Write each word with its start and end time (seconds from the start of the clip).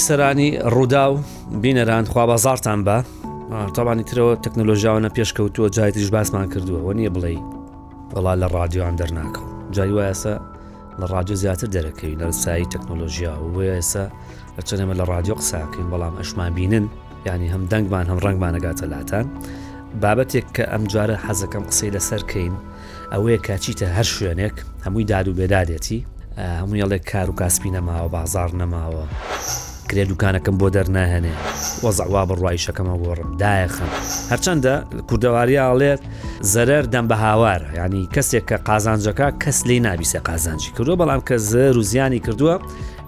بیسەرانی 0.00 0.58
ڕوودا 0.62 1.06
و 1.12 1.20
بینەران 1.62 2.04
خوا 2.08 2.26
بازارتان 2.26 2.80
بە 2.86 3.04
تاوانی 3.76 4.02
ترەوە 4.10 4.36
تەکنۆلۆژیاوانە 4.44 5.08
پێشکەوتووە 5.12 5.70
جای 5.70 5.90
تریش 5.92 6.10
باسمان 6.10 6.48
کردووە 6.52 6.80
و 6.88 6.92
نییە 6.92 7.10
بڵێ 7.16 7.36
وڵا 8.14 8.34
لە 8.42 8.46
ڕادیۆیان 8.54 8.96
دەرناکەون 9.00 9.48
جای 9.72 9.90
وایسە 9.96 10.34
لە 11.00 11.06
ڕادیۆ 11.12 11.32
زیاتر 11.36 11.66
دەرەکەوی 11.76 12.16
نەرسایی 12.22 12.66
تەکنۆلۆژیا 12.74 13.32
و 13.44 13.50
وێسە 13.56 14.04
لە 14.58 14.62
چەنێمە 14.66 14.94
لە 15.00 15.04
ڕادیۆ 15.10 15.34
قساکەین 15.40 15.90
بەڵام 15.92 16.14
ئەشمان 16.20 16.50
بینن 16.54 16.86
ینی 17.26 17.48
هەم 17.54 17.62
دەنگمان 17.70 18.06
هەم 18.10 18.18
ڕنگمانەگاتە 18.24 18.84
لاتان 18.92 19.26
بابەتێک 20.02 20.46
کە 20.56 20.64
ئەمجارە 20.72 21.16
حەزەکەم 21.26 21.64
قسەی 21.68 21.90
لەسەرکەین 21.94 22.54
ئەوەیە 23.12 23.38
کاچیتە 23.48 23.86
هەر 23.96 24.06
شوێنێک 24.16 24.56
هەمووی 24.84 25.04
داد 25.10 25.26
و 25.28 25.32
بێدادێتی 25.38 25.98
هەمووی 26.60 26.82
ئەڵێک 26.84 27.04
کار 27.12 27.28
و 27.30 27.34
کاسپی 27.40 27.70
نەماوە 27.76 28.08
بازار 28.16 28.50
نەماوە. 28.60 29.04
کرێ 29.90 30.04
دوکانەکەم 30.12 30.54
بۆ 30.60 30.68
دەرناهێنێ 30.76 31.34
وەزعوا 31.84 32.22
بڕوایشەکەمە 32.30 32.94
گۆڕم 33.02 33.28
دایەخم 33.42 33.90
هەرچەندە 34.30 34.74
کوردەواریاڵێت 35.08 36.00
زەرەر 36.52 36.84
دەم 36.94 37.06
بە 37.10 37.16
هاوار 37.24 37.60
ینی 37.80 38.02
کەسێک 38.14 38.44
کە 38.50 38.56
قازانجەکە 38.68 39.26
کەس 39.42 39.58
لی 39.68 39.78
نابیسێ 39.86 40.20
قازانجی 40.28 40.70
کردووە 40.76 40.96
بەڵام 41.02 41.20
کە 41.28 41.34
زەر 41.52 41.74
و 41.80 41.82
زیانی 41.90 42.20
کردووە 42.26 42.54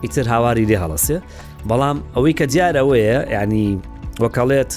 ئیتر 0.05 0.27
هاواری 0.35 0.65
لێ 0.71 0.77
هەڵەسێ 0.83 1.19
بەڵام 1.71 1.97
ئەوەی 2.15 2.35
کە 2.39 2.45
دیارەوەیە 2.53 3.19
ینی 3.41 3.69
وەکەڵێت 4.23 4.73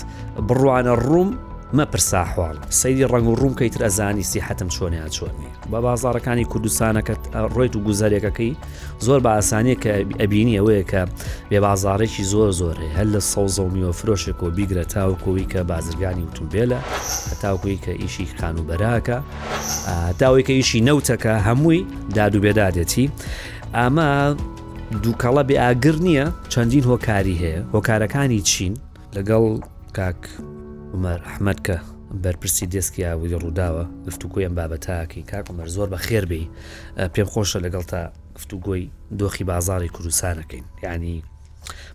بڕوانە 0.47 0.93
ڕووم 1.07 1.29
مەپرسا 1.73 2.21
حواڵ 2.29 2.55
سەیری 2.81 3.05
ڕنگ 3.11 3.27
و 3.29 3.35
ڕوونکەی 3.41 3.69
تر 3.69 3.83
ئەزانی 3.89 4.23
سیحەتم 4.33 4.69
چۆنیان 4.75 5.09
چۆنی 5.09 5.49
بە 5.71 5.79
بازارەکانی 5.87 6.45
کوردستانەکەت 6.51 7.21
ڕێت 7.57 7.73
و 7.75 7.79
گوزارێکەکەی 7.85 8.51
زۆر 9.05 9.19
بە 9.25 9.31
ئاسانەیە 9.37 9.77
کە 9.83 9.93
ئەبینی 10.21 10.55
ئەوەیە 10.59 10.83
کە 10.91 11.01
بێ 11.49 11.59
بازارێکی 11.65 12.23
زۆر 12.33 12.49
زۆرێ 12.61 12.87
هەل 12.97 13.09
لە 13.15 13.21
سەوزە 13.33 13.59
و 13.63 13.69
میوەفرۆشێک 13.75 14.39
و 14.43 14.49
بیگرە 14.57 14.85
تاوکۆوی 14.93 15.45
کە 15.51 15.59
بازرگانی 15.71 16.23
وتوبێلە 16.27 16.79
هەتاوکوی 17.31 17.79
کە 17.85 17.91
ئیشی 18.01 18.27
خان 18.39 18.55
و 18.59 18.63
بەراکە 18.69 19.17
تاوی 20.19 20.43
کە 20.43 20.49
ئیشی 20.49 20.79
نەوتەکە 20.87 21.33
هەمووی 21.47 21.85
داد 22.15 22.35
و 22.35 22.39
بێدادێتی 22.45 23.05
ئامە 23.77 24.09
دووکەڵە 25.03 25.43
بێ 25.49 25.55
ئاگر 25.63 25.95
نییە 26.07 26.25
چەندین 26.53 26.83
هۆکاری 26.91 27.35
هەیە 27.41 27.61
هۆکارەکانی 27.75 28.41
چین 28.51 28.73
لەگەڵ 29.15 29.45
کاک 29.97 30.21
عمەر 30.95 31.19
ئەحمەدکە 31.27 31.75
بەرپرسی 32.23 32.65
دەستکی 32.73 33.01
ئاوی 33.07 33.31
ڕووداوە 33.43 33.83
گفتوگوۆیان 34.07 34.53
بابەتاکی 34.59 35.21
کاکمەر 35.31 35.67
زۆر 35.75 35.87
بە 35.93 35.97
خێربێ 36.07 36.43
پێم 37.13 37.27
خۆشە 37.33 37.59
لەگەڵ 37.65 37.83
تا 37.91 38.01
گفتوگۆی 38.37 38.85
دۆخی 39.19 39.43
بازاری 39.51 39.89
کوردستانەکەین 39.95 40.63
یعنی 40.85 41.13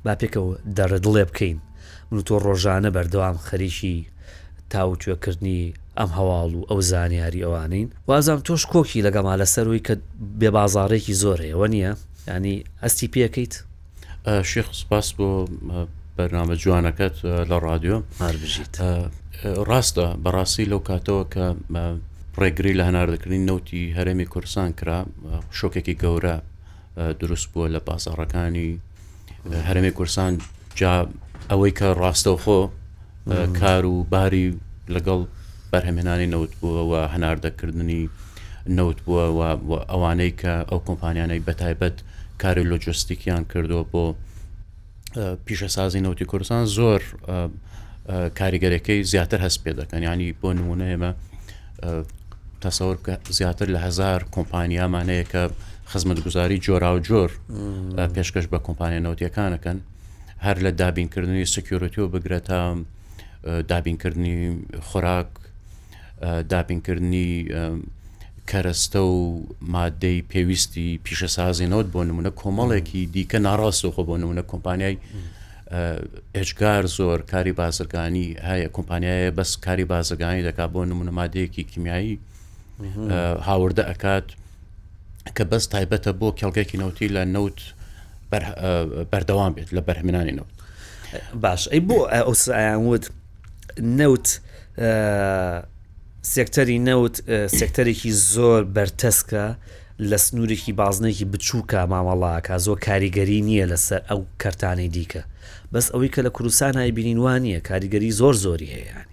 با 0.04 0.12
پێکەوە 0.20 0.52
دەڕدڵێ 0.78 1.24
بکەین 1.30 1.58
من 2.10 2.22
تۆ 2.28 2.36
ڕۆژانە 2.46 2.90
بەردەوام 2.96 3.36
خەریکی 3.48 3.96
تاوتێکردنی 4.74 5.60
ئەم 5.98 6.10
هەواڵ 6.18 6.50
و 6.58 6.66
ئەو 6.70 6.80
زانیاری 6.90 7.44
ئەوانین 7.44 7.88
وازام 8.08 8.40
تۆش 8.46 8.62
کۆکی 8.74 9.02
لەگەما 9.06 9.34
لەسەروی 9.40 9.83
کە 9.86 9.94
بێبازارێکی 10.40 11.14
زۆرەیەوە 11.22 11.66
نییە 11.74 11.92
ینی 12.33 12.55
ئەستی 12.83 13.08
پێەکەیت 13.14 13.55
شێخ 14.50 14.66
سپاس 14.80 15.08
بۆ 15.16 15.28
بەرنامە 16.20 16.55
جوانەکەت 16.64 17.17
لە 17.51 17.57
رادیۆ 17.69 17.97
هەربژیت 18.25 18.75
ڕاستە 19.69 20.07
بەڕاستی 20.25 20.67
لەو 20.73 20.81
کاتەوە 20.91 21.23
کە 21.35 21.45
ڕێگری 22.41 22.73
لە 22.79 22.83
هەناردەکردنی 22.89 23.47
نوتی 23.51 23.83
هەرێمی 23.98 24.27
کورسان 24.33 24.70
کرا 24.79 24.98
شۆکێکی 25.58 25.95
گەورە 26.03 26.36
دروست 27.20 27.47
بووە 27.53 27.67
لە 27.75 27.81
پاسەڕەکانی 27.86 28.70
هەرمی 29.69 29.92
کورسان 29.98 30.33
جا 30.81 30.92
ئەوەی 31.51 31.73
کە 31.79 31.86
ڕاستەوخۆ 32.03 32.61
کار 33.61 33.85
و 33.92 33.97
باری 34.13 34.47
لەگەڵ 34.95 35.20
بەرهەمێنانی 35.73 36.29
نەوت 36.35 36.52
بووەوە 36.61 37.02
هەناردەکردنی 37.14 38.02
نەوت 38.77 38.98
بووە 39.07 39.48
ئەوانەی 39.91 40.33
کە 40.41 40.55
ئەو 40.70 40.81
کۆمپانیانەی 40.89 41.45
بەتایبەت 41.47 41.97
کاری 42.42 42.69
لۆجستیکیان 42.73 43.42
کردووە 43.52 43.85
بۆ 43.92 44.05
پیشەسازی 45.44 46.00
نەوتی 46.00 46.22
کوردستان 46.24 46.66
زۆر 46.66 47.02
کاریگەرەکەی 48.38 49.02
زیاتر 49.02 49.40
هەست 49.48 49.58
پێ 49.64 49.72
دەکەن 49.80 50.02
ینی 50.02 50.32
بۆ 50.42 50.52
نمونە 50.54 50.86
ئێمە 50.92 51.12
تەسەور 52.64 52.96
زیاتر 53.30 53.68
لە 53.74 53.78
هزار 53.86 54.20
کۆمپانیامانەیە 54.36 55.24
کە 55.32 55.40
خزمەت 55.90 56.18
گوزاری 56.26 56.58
جۆرا 56.64 56.90
و 56.94 56.98
جۆر 57.08 57.30
پێشکەش 58.14 58.46
بە 58.52 58.58
کۆمپانیای 58.66 59.02
نەوتیەکانەکەن 59.06 59.78
هەر 60.46 60.56
لە 60.64 60.70
دابینکردنی 60.80 61.44
سکیورەتی 61.54 62.00
و 62.00 62.08
بگرێتە 62.12 62.54
دابینکردنی 63.70 64.38
خۆراک 64.90 65.28
دابینکردنی 66.52 67.30
کەرەستە 68.50 68.96
و 68.96 69.44
مادەی 69.74 70.18
پێویستی 70.33 70.88
پیشە 71.05 71.27
سازینەوەت 71.36 71.86
بۆ 71.94 72.00
نمونە 72.08 72.30
کۆمەڵێکی 72.40 73.02
دیکە 73.14 73.38
ناڕاستەوە 73.46 74.02
بۆ 74.08 74.14
نمونە 74.22 74.42
کۆمپانیای 74.50 74.96
ئێجگار 76.34 76.84
زۆر 76.98 77.20
کاری 77.33 77.52
بازرگانی 77.52 78.27
هەیە 78.48 78.68
کۆمپانیایە 78.77 79.30
بەس 79.39 79.50
کاری 79.66 79.84
بازرگانی 79.94 80.42
دەکات 80.48 80.70
بۆ 80.74 80.80
نمونە 80.90 81.12
مادەیەکی 81.18 81.62
کیمیایی 81.72 82.18
هاوردە 83.48 83.83
ئەکات 83.90 84.27
کە 85.36 85.42
بەس 85.50 85.64
تایبەتە 85.74 86.12
بۆ 86.20 86.28
کێڵگەکی 86.39 86.77
نەوتی 86.83 87.08
لە 87.16 87.22
نەوت 87.34 87.58
بەردەوام 89.12 89.52
بێت 89.56 89.68
لە 89.77 89.80
بەرهمێنانی 89.86 90.34
نەوت 90.39 90.52
باش 91.42 91.62
ئەی 91.72 91.80
بۆ 91.89 91.98
ئەوسوت 92.14 93.05
نەوت 93.98 94.27
سێکتەری 96.35 96.79
نەوت 96.89 97.17
سێکتەرێکی 97.58 98.11
زۆر 98.35 98.63
بەرتەسکە 98.77 99.45
لە 100.11 100.19
سنوورێکی 100.25 100.73
بازنێکی 100.81 101.27
بچووکە 101.33 101.81
مامەڵاکە 101.92 102.55
زۆر 102.67 102.79
کاریگەری 102.89 103.41
نییە 103.48 103.67
لەسەر 103.73 104.01
ئەو 104.11 104.20
کەرتانەی 104.42 104.92
دیکە 104.97 105.23
بەس 105.73 105.86
ئەوەی 105.92 106.11
کە 106.14 106.20
لە 106.27 106.31
کوردستان 106.36 106.75
های 106.77 106.92
بینینوان 106.98 107.41
نیە 107.47 107.61
کاریگەری 107.69 108.11
زۆر 108.20 108.35
زۆری 108.45 108.69
هەیەیان 108.77 109.07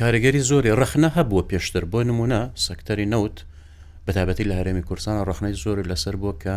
کاریگەری 0.00 0.42
زۆری 0.50 0.70
ڕخنە 0.80 1.08
هەبووە 1.16 1.42
پێشتر 1.50 1.84
بۆ 1.92 2.00
نمونە 2.10 2.40
سەکتەری 2.66 3.06
نەوت 3.12 3.36
بەتابەتی 4.06 4.44
لە 4.50 4.54
هەرێمی 4.58 4.86
کورسانە 4.88 5.20
ڕخنەی 5.30 5.54
زۆری 5.64 5.88
لەسەر 5.90 6.14
بۆ 6.22 6.30
کە 6.42 6.54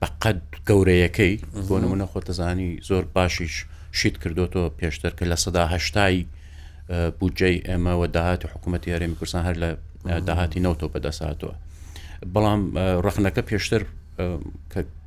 بەقەت 0.00 0.38
گەورەیەکەی 0.68 1.32
بۆ 1.68 1.76
نمونە 1.82 2.06
خۆتەزانی 2.12 2.70
زۆر 2.88 3.04
باشیش 3.16 3.54
شیت 3.98 4.16
کردوەوە 4.22 4.68
پێشتر 4.78 5.12
کە 5.18 5.24
لە 5.32 5.36
سەداهشتایی 5.44 6.24
بودجەی 6.90 7.56
ئێمەوە 7.68 8.06
داهاتی 8.16 8.48
حکوومەتتی 8.52 8.88
یاریمی 8.92 9.16
کوردستان 9.20 9.44
هەر 9.48 9.56
لە 9.64 9.68
داهاتی 10.28 10.60
نەوتەوە 10.66 10.90
بەدەساتەوە 10.94 11.54
بەڵام 12.34 12.60
ڕخنەکە 13.06 13.42
پێشتر 13.50 13.82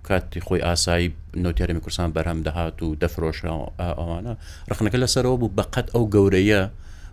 کاتی 0.08 0.42
خۆی 0.46 0.64
ئاسایی 0.68 1.08
نوتیارمی 1.44 1.82
کورسان 1.86 2.10
بەرهەم 2.16 2.40
دەهات 2.48 2.78
و 2.84 2.88
دەفرۆشرا 3.02 3.52
ئەوانە 4.00 4.34
ڕخنەکە 4.72 4.98
لەسەرەوە 5.04 5.38
بوو 5.42 5.54
بەقەت 5.60 5.88
ئەو 5.94 6.04
گەورەیە 6.16 6.64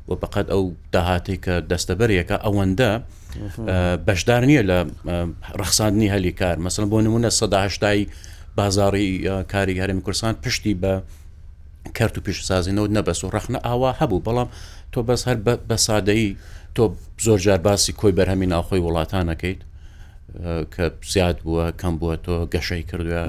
و 0.08 0.12
بەقەت 0.22 0.46
ئەو 0.52 0.62
داهاتی 0.96 1.36
کە 1.44 1.54
دەستەبەرەکە 1.70 2.36
ئەوەندە 2.44 2.92
بەشدار 4.06 4.42
نییە 4.48 4.62
لە 4.70 4.78
ڕخساندنی 5.60 6.08
هەلی 6.14 6.32
کار 6.40 6.56
مەسن 6.64 6.84
بۆ 6.92 6.96
نمونە 7.06 7.28
سەداهشتایی 7.40 8.04
بازاری 8.58 9.08
کاریگەرمی 9.54 10.02
کورسان 10.06 10.34
پشتی 10.44 10.74
بە 10.82 10.92
کرد 11.94 12.18
و 12.18 12.20
پیشسازینەوە 12.32 12.88
نەبەس 12.96 13.24
و 13.24 13.28
ڕخنە 13.30 13.58
ئاوا 13.64 13.92
هەبوو 14.00 14.22
بەڵام 14.26 14.48
تۆ 14.92 14.98
بەس 15.08 15.20
هەر 15.28 15.36
بە 15.68 15.76
سادەیی 15.86 16.36
تۆ 16.76 16.82
زۆر 17.26 17.38
جار 17.38 17.58
باسی 17.58 17.92
کۆی 17.92 18.12
بەرهەمی 18.18 18.46
ناوخۆی 18.54 18.80
وڵاتانەکەیت 18.86 19.60
کە 20.74 20.84
زیاد 21.12 21.36
بووە 21.44 21.64
کەم 21.80 21.94
بووە 22.00 22.16
تۆ 22.26 22.34
گەشەی 22.54 22.82
کردووە 22.90 23.24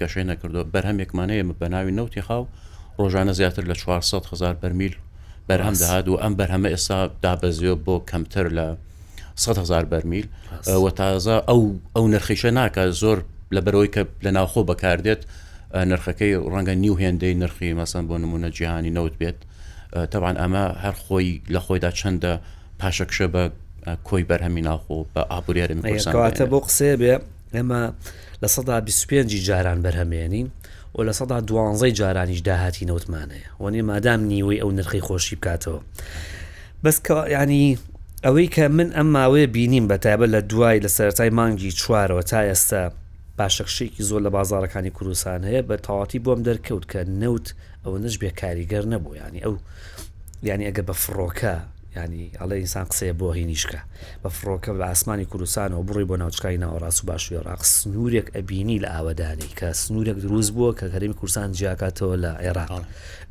گەشەی 0.00 0.24
نەکردووە 0.30 0.64
بەرهەمێکمانەیە 0.74 1.44
بەناوی 1.62 1.92
نوتی 1.98 2.22
خاو 2.26 2.46
ڕۆژانە 2.98 3.32
زیاتر 3.38 3.64
لە 3.70 3.74
400 3.74 4.26
هزار 4.32 4.54
بەرمیل 4.62 4.94
بەرهەم 5.48 5.74
داهات 5.82 6.08
و 6.08 6.14
ئەم 6.22 6.34
بەرهەمە 6.38 6.68
ئێستا 6.74 6.98
دابەزیەوە 7.24 7.78
بۆ 7.86 7.94
کەمتر 8.10 8.46
لە 8.58 8.66
100 9.36 9.58
هزار 9.58 9.84
بەرمیل 9.84 10.26
وە 10.66 10.90
تازە 11.00 11.36
ئەو 11.48 11.60
ئەو 11.96 12.02
نرخیشە 12.14 12.50
ناکە 12.58 12.82
زۆر 13.02 13.18
لە 13.54 13.60
بەرەوەی 13.64 13.90
کە 13.94 14.02
لە 14.24 14.30
ناوخۆ 14.36 14.62
بەکاردێت 14.70 15.22
نرخەکەی 15.74 16.34
ڕەنگە 16.52 16.74
نیو 16.82 16.94
هێندەی 17.02 17.34
نرخی 17.42 17.74
مەسن 17.74 18.04
بۆ 18.08 18.16
نمونە 18.22 18.48
جیهانی 18.56 18.90
نەوت 18.90 19.14
بێت 19.20 19.38
تاوان 20.10 20.36
ئەمە 20.42 20.64
هەر 20.84 20.94
خۆی 21.04 21.42
لە 21.54 21.60
خۆیدا 21.66 21.90
چەندە 22.00 22.32
پاشەکشە 22.80 23.26
بە 23.34 23.42
کۆی 24.08 24.24
بەرهەمی 24.30 24.62
ناخۆ 24.68 24.98
بە 25.14 25.20
ئابوریێرمکەواتە 25.32 26.42
بۆ 26.52 26.58
قسێ 26.66 26.90
بێ 27.00 27.12
ئێمە 27.54 27.82
لە 28.42 28.48
سەدا 28.54 28.80
25 28.80 29.44
جاران 29.46 29.78
بەرهەمێنین 29.82 30.46
و 30.98 31.02
لە 31.08 31.12
سەدا 31.18 31.40
دوانزەی 31.40 31.92
جارانیش 32.00 32.40
داهاتی 32.48 32.86
نەوتمانەیە 32.90 33.48
وەنێ 33.62 33.82
مادام 33.90 34.20
نیوەی 34.30 34.60
ئەو 34.62 34.70
نرخی 34.78 35.00
خۆشی 35.08 35.36
بکاتەوە 35.38 35.80
بەس 36.84 36.96
ینی 37.40 37.78
ئەوەی 38.26 38.48
کە 38.54 38.58
من 38.76 38.88
ئەم 38.96 39.08
ماوەیە 39.16 39.46
بینیم 39.54 39.84
بە 39.90 39.94
تایبە 40.04 40.26
لە 40.34 40.40
دوای 40.50 40.78
لە 40.84 40.88
سەرای 40.96 41.30
مانگی 41.38 41.70
چوارەوە 41.80 42.22
تا 42.30 42.40
ئێستا 42.52 42.84
باشەخشێکی 43.38 44.02
زۆر 44.08 44.20
لە 44.26 44.30
بازارەکانی 44.36 44.90
کوردستان 44.96 45.42
هەیە 45.48 45.62
بە 45.68 45.76
تاواتی 45.86 46.18
بۆم 46.24 46.40
دەرکەوت 46.48 46.84
کە 46.92 47.00
نەوت 47.22 47.46
ئەوە 47.84 47.98
نش 48.04 48.14
بێ 48.22 48.30
کاریگەر 48.40 48.84
نەبوو 48.92 49.14
ینی 49.22 49.40
ئەو 49.46 49.54
ینی 50.48 50.64
ئەگە 50.68 50.82
بە 50.88 50.94
فڕۆکە 51.02 51.54
ینی 51.96 52.24
ئەڵێ 52.40 52.56
ئینسان 52.62 52.86
قسەیە 52.90 53.14
بۆ 53.20 53.28
هینیشکە 53.38 53.80
بە 54.22 54.28
فڕۆکە 54.38 54.70
بە 54.78 54.82
ئاسمانی 54.90 55.26
کوردستانەوە 55.32 55.82
بڕی 55.88 56.06
بۆ 56.10 56.16
ناوچکای 56.22 56.58
ناوەڕاست 56.64 57.00
و 57.02 57.06
باشوی 57.10 57.38
ڕاق 57.46 57.62
سنوورێک 57.74 58.26
ئەبینی 58.36 58.78
لە 58.84 58.88
ئاوەدانی 58.94 59.48
کە 59.58 59.68
سنوورێک 59.82 60.16
دروست 60.26 60.50
بووە 60.56 60.72
کە 60.78 60.84
هەرمی 60.94 61.14
کورسان 61.20 61.48
جیاکاتەوە 61.58 62.16
لە 62.24 62.30
عێراق 62.42 62.70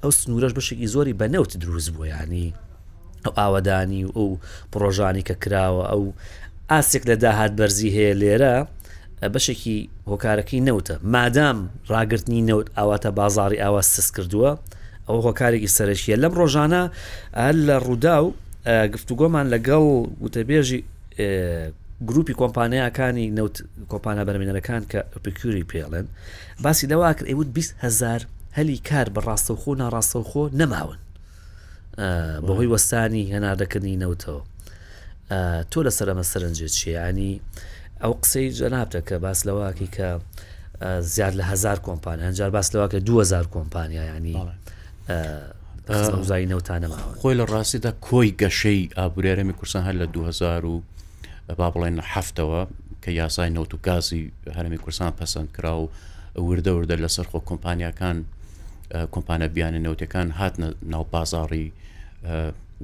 ئەو 0.01 0.11
سنوورەش 0.19 0.53
بەشێکی 0.57 0.87
زۆری 0.93 1.13
بە 1.19 1.27
نەوت 1.33 1.51
دروست 1.63 1.89
بووە 1.95 2.07
ینی 2.23 2.47
ئەو 3.25 3.33
ئاوەدانی 3.39 4.01
و 4.07 4.11
ئەو 4.17 4.29
پرۆژانی 4.73 5.23
کە 5.27 5.33
کراوە 5.43 5.83
ئەو 5.91 6.03
ئاسێک 6.71 7.03
لە 7.09 7.15
داهات 7.23 7.51
بەرزی 7.59 7.89
هەیە 7.95 8.13
لێرە 8.21 8.55
بەشێکی 9.33 9.79
هۆکارەکەی 10.11 10.65
نەوتە 10.67 10.93
مادام 11.13 11.57
ڕاگررتنی 11.91 12.41
نەوت 12.49 12.67
ئاواتە 12.77 13.09
بازاری 13.19 13.57
ئاوا 13.61 13.81
سس 13.81 14.11
کردووە 14.11 14.51
ئەو 15.07 15.17
هۆکارێکی 15.27 15.69
سەرشیە 15.77 16.15
لەم 16.23 16.33
ڕۆژانە 16.39 16.83
هەل 17.43 17.57
لە 17.67 17.75
ڕوودا 17.85 18.17
و 18.23 18.27
گفتوگۆمان 18.93 19.45
لەگەڵ 19.53 19.83
وتەبێژی 20.25 20.79
گروپی 22.07 22.33
کۆمپانیاکانی 22.41 23.27
نەوت 23.37 23.55
کۆپانە 23.91 24.23
بەرمێنەرەکان 24.27 24.81
کە 24.91 24.99
پکووری 25.23 25.65
پێڵێن 25.71 26.05
باسی 26.63 26.87
لەوا 26.87 27.13
کرد 27.15 27.27
ئەیوت 27.31 27.47
20هزار 27.57 28.21
هەلی 28.57 28.77
کار 28.89 29.07
بە 29.15 29.21
ڕاستەوخۆ 29.27 29.71
ناڕاستەوخۆ 29.81 30.43
نەماون 30.59 30.97
بەهۆی 32.47 32.69
وەستانی 32.73 33.25
هەناردەکردنی 33.35 33.99
نەوتەوە 34.03 34.41
تۆ 35.71 35.77
لەسەر 35.87 36.07
ئەمە 36.11 36.25
سەرنجێت 36.33 36.73
چیانی 36.79 37.41
ئەو 38.03 38.13
قسەی 38.23 38.47
جەنابتە 38.59 38.99
کە 39.07 39.15
باس 39.23 39.39
لەواکی 39.47 39.87
کە 39.95 40.09
زیاد 41.15 41.33
لە 41.39 41.43
هزار 41.51 41.77
کۆمپانیا 41.87 42.23
هەنجار 42.29 42.49
باس 42.49 42.69
لەواکە 42.75 42.95
2000 42.95 43.47
کۆمپانیا 43.47 44.03
ینی 44.15 44.33
زایی 46.29 46.47
نەوتانەما 46.51 46.97
خۆی 47.19 47.35
لە 47.39 47.45
ڕاستیدا 47.51 47.91
کۆی 48.07 48.35
گەشەی 48.41 48.81
ئابورێرەمی 48.99 49.53
کورسان 49.59 49.83
هەر 49.87 49.95
لە 50.01 50.05
2000 50.05 50.65
و 50.65 50.81
با 51.57 51.71
بڵێن 51.71 52.01
هەفتەوە 52.13 52.61
کە 53.03 53.09
یاسای 53.09 53.49
نەوت 53.49 53.73
و 53.73 53.77
گازی 53.87 54.31
هەرمی 54.57 54.77
کورسان 54.77 55.13
پەسەند 55.19 55.49
کرا 55.55 55.75
و 55.79 55.89
وردە 56.47 56.71
وردە 56.75 56.95
لەسەر 57.03 57.25
خۆ 57.31 57.39
کۆمپانیەکان 57.49 58.17
کۆمپانە 59.13 59.47
بیانە 59.55 59.79
نەوتەکان 59.85 60.27
هات 60.39 60.55
ناو 60.93 61.03
بازاڕی 61.13 61.67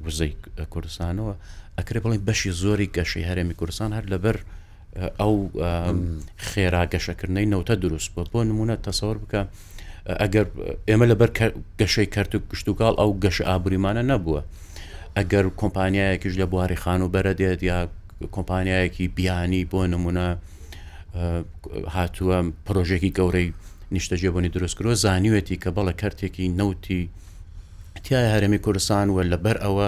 وزەی 0.06 0.34
کوردستانەوە 0.74 1.34
ئەکرێ 1.80 2.00
بڵین 2.04 2.22
بەشی 2.28 2.52
زۆری 2.62 2.88
گەشەی 2.98 3.26
هەرێمی 3.30 3.54
کوردستان 3.60 3.92
هەر 3.98 4.06
لەبەر 4.14 4.38
ئەو 5.22 5.36
خێرا 6.50 6.84
گەشەکردنەی 6.94 7.50
نەوتە 7.54 7.74
دروست 7.84 8.10
بە 8.16 8.24
بۆ 8.32 8.40
نمونە 8.50 8.76
تەسەوەر 8.88 9.18
بکە 9.24 9.42
ئەگەر 10.22 10.46
ئێمە 10.90 11.06
لەبەر 11.12 11.30
گەشەی 11.80 12.08
کەرت 12.14 12.32
و 12.36 12.44
گشتتوگاڵ 12.52 12.94
ئەو 13.02 13.12
گەش 13.24 13.38
ئابریمانە 13.48 14.04
نەبووە 14.12 14.42
ئەگەر 15.18 15.46
کۆمپانیایەکیش 15.62 16.34
لە 16.42 16.46
بواری 16.52 16.82
خان 16.84 17.02
و 17.02 17.12
بەرە 17.14 17.34
دێت 17.42 17.62
یا 17.72 17.78
کۆمپانیایەکی 18.36 19.06
بیانی 19.18 19.68
بۆ 19.72 19.82
نمونە 19.94 20.28
هاتووە 21.96 22.38
پرۆژێکی 22.66 23.14
گەورەی 23.18 23.48
نیشتەجیێبوونی 23.96 24.54
دروستکرۆ 24.56 24.92
زانیوێتی 25.06 25.56
کە 25.64 25.70
بەڵە 25.76 25.94
کەرتێکی 26.02 26.46
نوتی 26.60 27.02
تیای 28.04 28.30
هەرمی 28.34 28.60
کوردستان 28.66 29.08
وە 29.16 29.24
لەبەر 29.32 29.58
ئەوە 29.66 29.88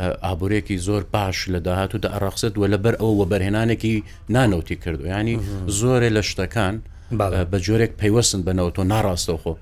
ئابورێکی 0.00 0.76
زۆر 0.86 1.02
پاش 1.14 1.36
لە 1.52 1.58
داهاتوودا 1.66 2.08
ئەڕخسەت 2.14 2.54
وە 2.60 2.66
لەبەر 2.74 2.94
ئەوە 3.02 3.24
بەرهێنانێکی 3.30 3.94
نانەوتی 4.34 4.76
کردو 4.84 5.06
ینی 5.14 5.36
زۆرە 5.78 6.10
لە 6.16 6.22
شتەکان 6.30 6.74
بە 7.52 7.58
جۆرێک 7.66 7.92
پەیوەستن 8.02 8.40
بنەوە 8.48 8.70
تۆ 8.76 8.82
ناڕاستە 8.92 9.34
خۆ 9.42 9.52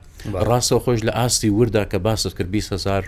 ڕاستە 0.48 0.76
خۆش 0.84 1.00
لە 1.08 1.12
ئاستی 1.18 1.50
وردا 1.58 1.84
کە 1.92 1.98
باست 2.06 2.34
کرد 2.38 2.50
20هزار 2.60 3.04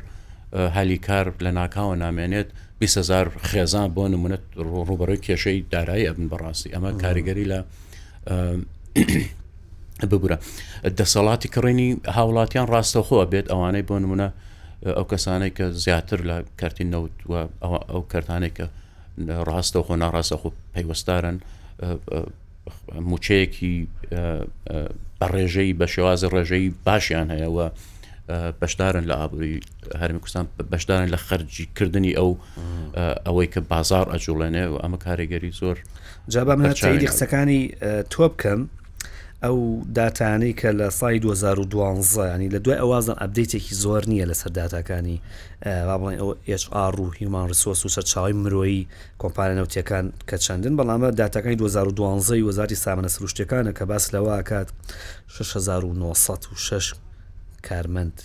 هەلی 0.76 0.98
کار 1.06 1.26
لە 1.44 1.50
ناکاوە 1.58 1.96
نامێنێت 2.04 2.48
20هزار 2.84 3.26
خێزان 3.50 3.88
بۆ 3.96 4.04
نمونەت 4.14 4.42
ڕوبەرەوەی 4.88 5.20
کێشەی 5.26 5.58
دارایی 5.74 6.06
ئەبن 6.08 6.26
بەڕاستی 6.32 6.70
ئەمە 6.74 6.90
کاریگەری 7.02 7.44
لە 7.52 7.58
ببوورە 10.10 10.38
دەسەڵاتی 10.98 11.48
کڕێنی 11.54 11.88
هاوڵاتیان 12.16 12.66
ڕاستەخۆ 12.74 13.18
بێت 13.32 13.46
ئەوانەی 13.52 13.84
بۆ 13.88 13.96
نمونە 14.02 14.28
ئەو 14.92 15.04
کەسانێک 15.12 15.54
کە 15.58 15.64
زیاتر 15.84 16.18
لە 16.30 16.36
کارتی 16.60 16.84
نەوت 16.92 17.16
و 17.32 17.48
ئەو 17.90 18.02
کارتانێک 18.12 18.54
کە 18.58 18.66
ڕاستە 19.48 19.80
خۆ 19.86 19.94
ناڕاستە 20.02 20.36
خۆ 20.40 20.48
پەیوەستارن 20.74 21.36
موچەیەکی 23.10 23.74
ڕێژەی 25.32 25.72
بە 25.80 25.86
شێوازە 25.94 26.26
ڕێژەی 26.34 26.64
باشیان 26.86 27.28
هەیەەوە 27.34 27.66
بەشدارن 28.60 29.04
لە 29.10 29.14
ئابووری 29.20 29.60
هەرمی 30.00 30.20
کوستان 30.24 30.46
بەشدارن 30.72 31.08
لە 31.14 31.18
خەرجی 31.26 31.64
کردننی 31.76 32.12
ئەو 32.18 32.30
ئەوەی 33.26 33.48
کە 33.54 33.60
بازار 33.72 34.06
ئەجوڵێنێ 34.12 34.64
و 34.72 34.76
ئەمە 34.82 34.98
کارێگەری 35.04 35.52
زۆر 35.60 35.76
جا 36.32 36.42
بە 36.48 36.54
منەتی 36.58 37.06
قسەکانی 37.08 37.60
تۆ 38.10 38.22
بکەم 38.32 38.60
ئەو 39.44 39.82
دااتانەی 39.94 40.52
کە 40.60 40.70
لە 40.80 40.88
سای 40.92 41.18
2012 41.18 42.34
ینی 42.34 42.48
لە 42.50 42.54
دوای 42.54 42.76
ئەوازن 42.78 43.14
ئەبدەیتێکی 43.14 43.74
زۆر 43.74 44.04
نییە 44.08 44.26
لەسەر 44.30 44.50
دااتەکانی 44.58 45.18
بڵێن 45.68 46.16
ئەو 46.20 46.34
HR 46.62 47.00
و 47.00 47.10
هیمان 47.10 47.48
ریسۆس 47.52 47.80
و 47.84 47.88
سەرچاوی 47.96 48.32
مرۆیی 48.42 48.86
کۆمپانە 49.22 49.54
نەوتەکان 49.58 50.06
کە 50.28 50.36
چەندن 50.44 50.74
بەڵامە 50.78 51.10
دااتەکانی 51.18 51.56
2012 51.56 52.42
وەزاری 52.42 52.74
سامانە 52.84 53.08
سروشتەکانە 53.14 53.72
کە 53.78 53.82
باس 53.90 54.04
لەوە 54.14 54.42
کات 54.48 54.68
1996 55.28 56.94
کارمەند 57.68 58.22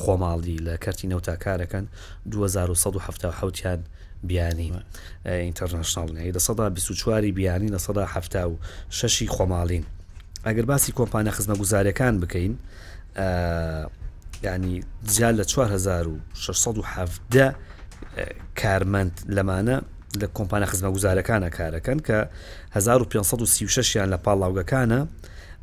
خۆماڵی 0.00 0.56
لە 0.66 0.74
کەرتی 0.84 1.06
نەوتاکارەکان 1.08 1.84
2170یان 2.32 3.78
بیانی 4.24 4.72
ئینتەرنشنال 5.26 6.30
لە 6.30 6.38
سەدا 6.46 6.74
24واری 6.74 7.32
بیانی 7.38 7.68
لە 7.76 7.78
سەدا 7.78 8.04
ه 8.12 8.16
ششی 8.90 9.28
خۆماڵین 9.28 9.84
ئەگەر 10.46 10.64
باسی 10.66 10.92
کۆمپانە 10.92 11.30
خزمە 11.30 11.56
گوزاریەکان 11.62 12.20
بکەین 12.22 12.52
ینی 14.44 14.80
زیاد 15.02 15.42
لە 15.42 15.44
4617 15.44 17.54
کارمەند 18.62 19.20
لەمانە 19.28 19.82
لە 20.18 20.26
کۆمپانە 20.38 20.64
خزمە 20.66 20.90
گوزارەکانە 20.96 21.50
کارەکەن 21.58 21.98
کە 22.06 22.18
1536یان 22.78 24.06
لە 24.12 24.16
پاڵاوگەکانە 24.24 25.00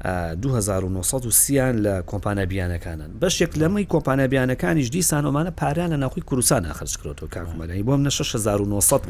1930یان 0.03 1.77
لە 1.85 1.95
کۆمپانە 2.09 2.43
بیانەکانن 2.51 3.11
بەشێک 3.21 3.51
لەمەی 3.61 3.85
کۆمپانە 3.93 4.25
بیانەکانیش 4.31 4.87
دیسانۆمانە 4.89 5.51
پاریان 5.59 5.89
لە 5.93 5.97
ناخۆی 6.03 6.23
کوردستان 6.29 6.61
ئاخرج 6.65 6.93
کرێتەوە 6.99 7.29
کاکومەدانی 7.35 7.83
بۆم 7.87 8.01
1900 8.07 9.01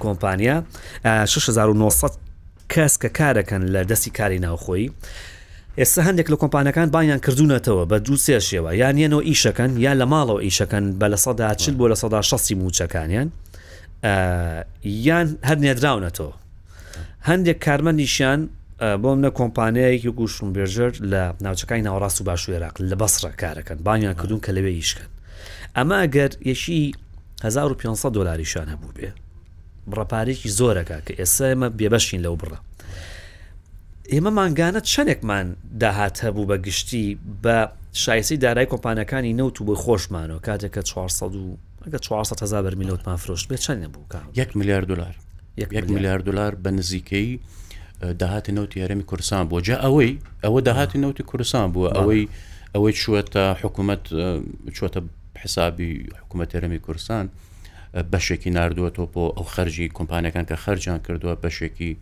کۆمپانیا 0.00 0.56
1900 1.04 2.10
کەس 2.74 2.94
کە 3.04 3.08
کارەکەن 3.18 3.62
لە 3.74 3.82
دەستی 3.90 4.10
کاری 4.18 4.38
ناوخۆی 4.38 4.90
ئێستا 5.80 6.00
هەندێک 6.08 6.28
لە 6.32 6.36
کۆمپانەکان 6.42 6.86
بایان 6.96 7.18
کردوونەتەوە 7.18 7.84
بە 7.90 7.98
دوو 8.06 8.16
سێشەوە 8.26 8.72
یان 8.82 8.96
یەنەوە 9.02 9.22
ئیشەکەن 9.28 9.70
یا 9.84 9.92
لە 10.00 10.06
ماڵەوە 10.12 10.40
ئیشەکەن 10.46 10.84
بە 11.00 11.06
لە 11.12 11.16
سەدا 11.24 11.54
چل 11.62 11.74
بۆ 11.78 11.86
لە 11.92 11.96
سەدا 12.02 12.20
شەسی 12.30 12.54
موچەکانیان 12.62 13.28
یان 15.08 15.26
هەر 15.48 15.58
نێدراونەتەوە 15.64 16.32
هەندێک 17.28 17.58
کارمەنیشیان 17.66 18.40
بۆم 19.02 19.18
نە 19.24 19.30
کۆمپانیایەکی 19.38 20.12
گوشم 20.18 20.48
بێژر 20.56 20.92
لە 21.12 21.22
ناوچەکانی 21.44 21.82
ناوەڕاست 21.86 22.18
و 22.20 22.24
باش 22.28 22.42
وێراق 22.48 22.74
لە 22.90 22.96
بەسرە 23.00 23.30
کارەکەن 23.40 23.78
بانیان 23.86 24.14
کردوون 24.20 24.40
کە 24.44 24.50
لەوێ 24.56 24.72
ئیشکەن 24.78 25.10
ئەمە 25.76 25.96
ئەگەر 26.02 26.32
یەشی 26.50 26.82
1500 27.44 28.12
دلاری 28.14 28.44
شان 28.44 28.68
هەبوو 28.68 28.92
بێ 28.96 29.08
بڕەپارێکی 29.92 30.48
زۆرەکە 30.58 30.96
کە 31.06 31.12
ئێسا 31.20 31.44
ئمە 31.52 31.68
بێبەشین 31.78 32.20
لەو 32.26 32.34
بڕە 32.42 32.58
ئێمە 34.12 34.30
ماگانە 34.38 34.80
چەندێکمان 34.92 35.46
داهات 35.82 36.14
هەبوو 36.24 36.44
بە 36.50 36.56
گشتی 36.66 37.06
بە 37.44 37.56
شایسی 38.04 38.36
دارای 38.44 38.66
کۆمپانەکانی 38.72 39.32
نەوت 39.38 39.56
و 39.60 39.62
بە 39.68 39.74
خۆشمانەوە 39.84 40.38
کاتێک 40.46 40.72
کە 40.76 40.82
400 40.82 41.22
و 41.36 41.58
ئەگە 41.86 41.98
400 42.02 42.42
هزار 42.42 42.62
بەر 42.66 42.74
میلیۆتمان 42.80 43.16
فرۆشت 43.22 43.46
بێ 43.52 43.56
چەند 43.64 43.80
نەبوو 43.84 44.02
یەک 44.40 44.50
میلیارد 44.58 44.86
دلار 44.88 45.14
یەک 45.60 45.90
میلیارد 45.90 46.24
دلار 46.24 46.52
بە 46.64 46.68
نزیکەی 46.78 47.38
داهاتی 48.20 48.52
نەوت 48.56 48.72
یارەمی 48.82 49.04
کورسان 49.10 49.42
بووە 49.48 49.62
جا 49.66 49.76
ئەوەی 49.84 50.12
ئەوە 50.44 50.60
داهاتی 50.68 50.98
نەوتی 51.04 51.22
کورسان 51.30 51.66
بووە 51.72 51.88
ئەوەی 51.98 52.24
ئەوەی 52.74 52.94
چوەتە 53.02 53.38
حکوومەت 53.62 54.02
چوەتە 54.76 55.00
حسابی 55.42 55.90
حکوومەت 56.22 56.50
یارەمی 56.54 56.78
کورسان 56.86 57.26
بەشێکی 58.12 58.50
نردووەەوە 58.56 59.06
بۆ 59.14 59.24
ئەو 59.36 59.46
خەرجی 59.54 59.88
کۆمپانیەکان 59.98 60.44
کە 60.50 60.56
خەرجان 60.64 60.98
کردووە 61.06 61.34
بەشێکی 61.44 61.92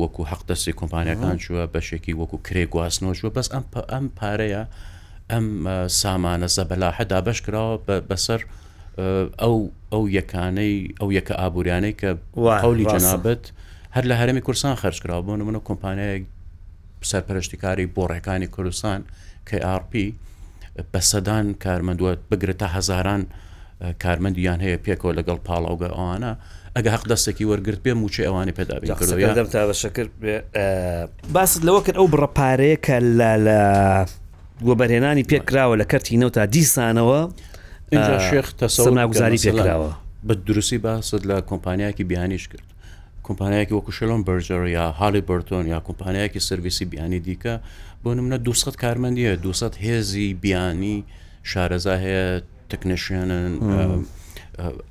وەکو 0.00 0.22
حەقدەستی 0.30 0.72
کۆمپانیەکان 0.80 1.36
شووە 1.44 1.62
بەشێکی 1.74 2.14
وەکو 2.20 2.38
کرێ 2.46 2.64
گواستنەوە 2.72 3.14
شووە 3.20 3.30
بەس 3.36 3.48
ئەم 3.54 3.64
ئەم 3.92 4.06
پارەیە 4.18 4.62
ئەم 5.30 5.44
سامانە 6.00 6.48
زەبەلاحەدا 6.56 7.18
بەش 7.26 7.38
کراوە 7.46 7.74
بەسەر 8.10 8.40
ئەو 9.42 9.56
ئەو 9.92 10.02
یەکانەی 10.18 10.76
ئەو 11.00 11.08
یەکە 11.18 11.34
ئابوووریانەی 11.40 11.94
کە 12.00 12.10
هەولی 12.64 12.84
جەنابەت 12.94 13.42
هەر 13.94 14.04
لە 14.10 14.14
هەرمی 14.20 14.42
کورسان 14.46 14.74
خەرج 14.82 14.98
کرا 15.02 15.16
بۆ 15.26 15.32
منە 15.48 15.60
کۆمپانیایەک 15.68 16.24
سەرپەرشتیکاری 17.10 17.86
بۆ 17.94 18.02
ڕێکانی 18.12 18.48
کوردستان 18.54 19.00
کە 19.48 19.56
RP 19.80 19.92
بە 20.92 21.00
سەدان 21.10 21.46
کارمەندووە 21.64 22.12
بگرێت 22.30 22.58
تا 22.62 22.68
هەزاران 22.76 23.22
کارمەندیان 24.02 24.58
هەیە 24.64 24.78
پێکەوە 24.84 25.12
لەگەڵ 25.18 25.38
پاڵاوگە 25.46 25.88
ئەوانە 25.96 26.32
ئەگە 26.76 26.88
حق 26.94 27.04
دەستێکی 27.12 27.44
وەرگرت 27.50 27.80
پێ 27.84 27.92
موچێ 28.00 28.22
ئەوانی 28.28 28.52
پێدابیدەم 28.58 29.48
تا 29.54 29.72
شکر 29.82 30.06
باست 31.34 31.58
لەوە 31.66 31.80
کرد 31.86 31.96
ئەو 32.00 32.06
بڕەپارەیە 32.12 32.78
کە 32.86 32.96
لە 33.18 33.34
وەبەرهێنانی 34.68 35.24
پێکراوە 35.30 35.74
لە 35.80 35.84
کەرتی 35.90 36.16
نەوە 36.22 36.30
تا 36.36 36.42
دیسانەوە 36.54 37.20
شێخ 38.30 38.46
تەسە 38.60 38.86
ناگوزاری 38.90 39.38
پێکراوە 39.46 39.92
بە 40.28 40.34
دروستی 40.46 40.78
باست 40.78 41.22
لە 41.30 41.36
کۆمپانیایکی 41.50 42.04
بیانیش 42.10 42.48
کرد 42.48 42.68
کۆمپانیایکی 43.26 43.74
وەکوشلۆن 43.78 44.20
بەرجەر 44.26 44.64
یا 44.76 44.84
هاڵی 45.00 45.22
بەرتۆن 45.28 45.64
یا 45.74 45.78
کۆمپانیایکی 45.88 46.40
سرویسی 46.48 46.84
بیانی 46.92 47.20
دیکە 47.26 47.54
بۆ 48.02 48.08
نمونە 48.16 48.38
200 48.40 48.76
کارمەندیە 48.80 49.42
200 49.42 49.74
هێزی 49.84 50.34
بیانی 50.42 51.04
شارەزا 51.52 51.96
هەیە 52.04 52.42
تەکنەشیانن 52.72 53.50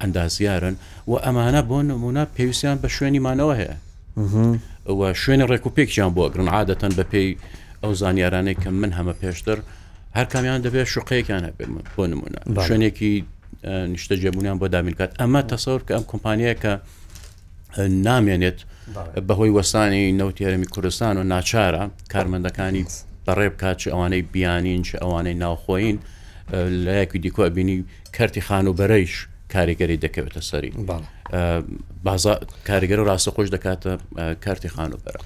ئەندازیارن 0.02 0.76
و 1.08 1.14
ئەمانە 1.26 1.62
بۆ 1.70 1.78
نمونە 1.92 2.24
پێویستیان 2.36 2.78
بە 2.84 2.88
شوێنیمانەوە 2.96 3.54
هەیە 3.62 3.76
ئەوە 4.88 5.08
شوێنە 5.24 5.46
ڕێکوپێکیان 5.52 6.12
بۆ 6.18 6.24
گرن 6.34 6.48
عادەتەن 6.58 6.92
بە 6.98 7.04
پێی 7.12 7.30
ئەو 7.84 7.92
زانیارانەی 8.02 8.56
کە 8.64 8.70
من 8.82 8.92
هەمە 8.98 9.14
پێشتر 9.22 9.60
هەر 10.18 10.26
کامیان 10.34 10.60
دەبێت 10.66 10.88
شوقەیەکیان 10.94 11.44
هەبێ 11.48 11.66
بۆ 11.96 12.04
نمونە 12.12 12.40
شوێنێکی 12.68 13.14
نیشتە 13.94 14.14
جێبوونیان 14.22 14.58
بۆ 14.62 14.68
دامینکات 14.76 15.12
ئەمە 15.22 15.42
تەسەور 15.52 15.82
کە 15.88 15.92
ئەم 15.96 16.04
کۆمپانیە 16.12 16.54
کە 16.64 16.72
نامێنێت 18.08 18.60
بەهۆی 19.28 19.52
وەسانی 19.58 20.06
نەوتێرەمی 20.20 20.68
کوردستان 20.74 21.14
و 21.18 21.24
ناچارە 21.34 21.84
کارمەندەکانی 22.14 22.84
بەڕێ 23.26 23.48
بکات 23.54 23.78
چ 23.82 23.84
ئەوانەی 23.94 24.24
بیانین 24.34 24.82
چ 24.88 24.90
ئەوانەی 25.02 25.36
ناوخۆین 25.44 25.98
لایەکی 26.54 27.20
دیکۆ 27.20 27.40
بینی 27.50 27.86
کارتی 28.18 28.42
خان 28.42 28.68
و 28.68 28.74
بەرەیش 28.74 29.14
کاریگەری 29.54 29.98
دەکەوێتە 30.06 30.42
سەری 30.50 30.72
کاریگەر 32.70 33.00
و 33.02 33.06
ڕاستە 33.10 33.32
خۆش 33.36 33.50
دەکاتە 33.56 33.92
کارتی 34.46 34.70
خان 34.70 34.92
و 34.94 34.98
بەرە 35.06 35.22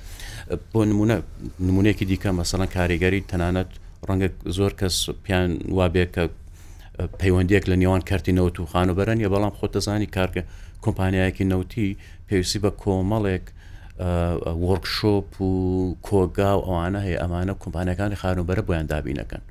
بۆ 0.73 0.81
نمونە 0.91 1.15
نمونونێکی 1.59 2.05
دیکە 2.11 2.29
مەسەڵەن 2.39 2.69
کاریگەری 2.77 3.21
تەنانەت 3.31 3.69
ڕەنگە 4.07 4.29
زۆر 4.57 4.73
کەس 4.79 4.95
پیان 5.25 5.49
وابێ 5.77 6.05
کە 6.15 6.23
پەیوەندیەک 7.21 7.63
لە 7.71 7.75
نێوان 7.81 8.01
کارتی 8.09 8.31
نەوت 8.37 8.55
و 8.59 8.65
خان 8.71 8.89
و 8.89 8.93
بەرەن 8.99 9.19
یە 9.25 9.29
بەڵام 9.33 9.53
خۆت 9.59 9.71
دەزانی 9.75 10.07
کارگە 10.17 10.43
کۆمپانیایەکی 10.83 11.45
نەوتی 11.51 11.87
پێویستی 12.27 12.59
بە 12.63 12.71
کۆمەڵێک 12.83 13.45
وەرکشۆپ 14.65 15.31
و 15.47 15.51
کۆگا 16.07 16.51
و 16.55 16.61
ئەوانە 16.67 16.99
هەیە 17.07 17.19
ئەمانە 17.21 17.53
کۆمپانیەکانی 17.63 18.19
خانوبەرە 18.21 18.61
بۆیان 18.67 18.85
دابینەکەن 18.91 19.43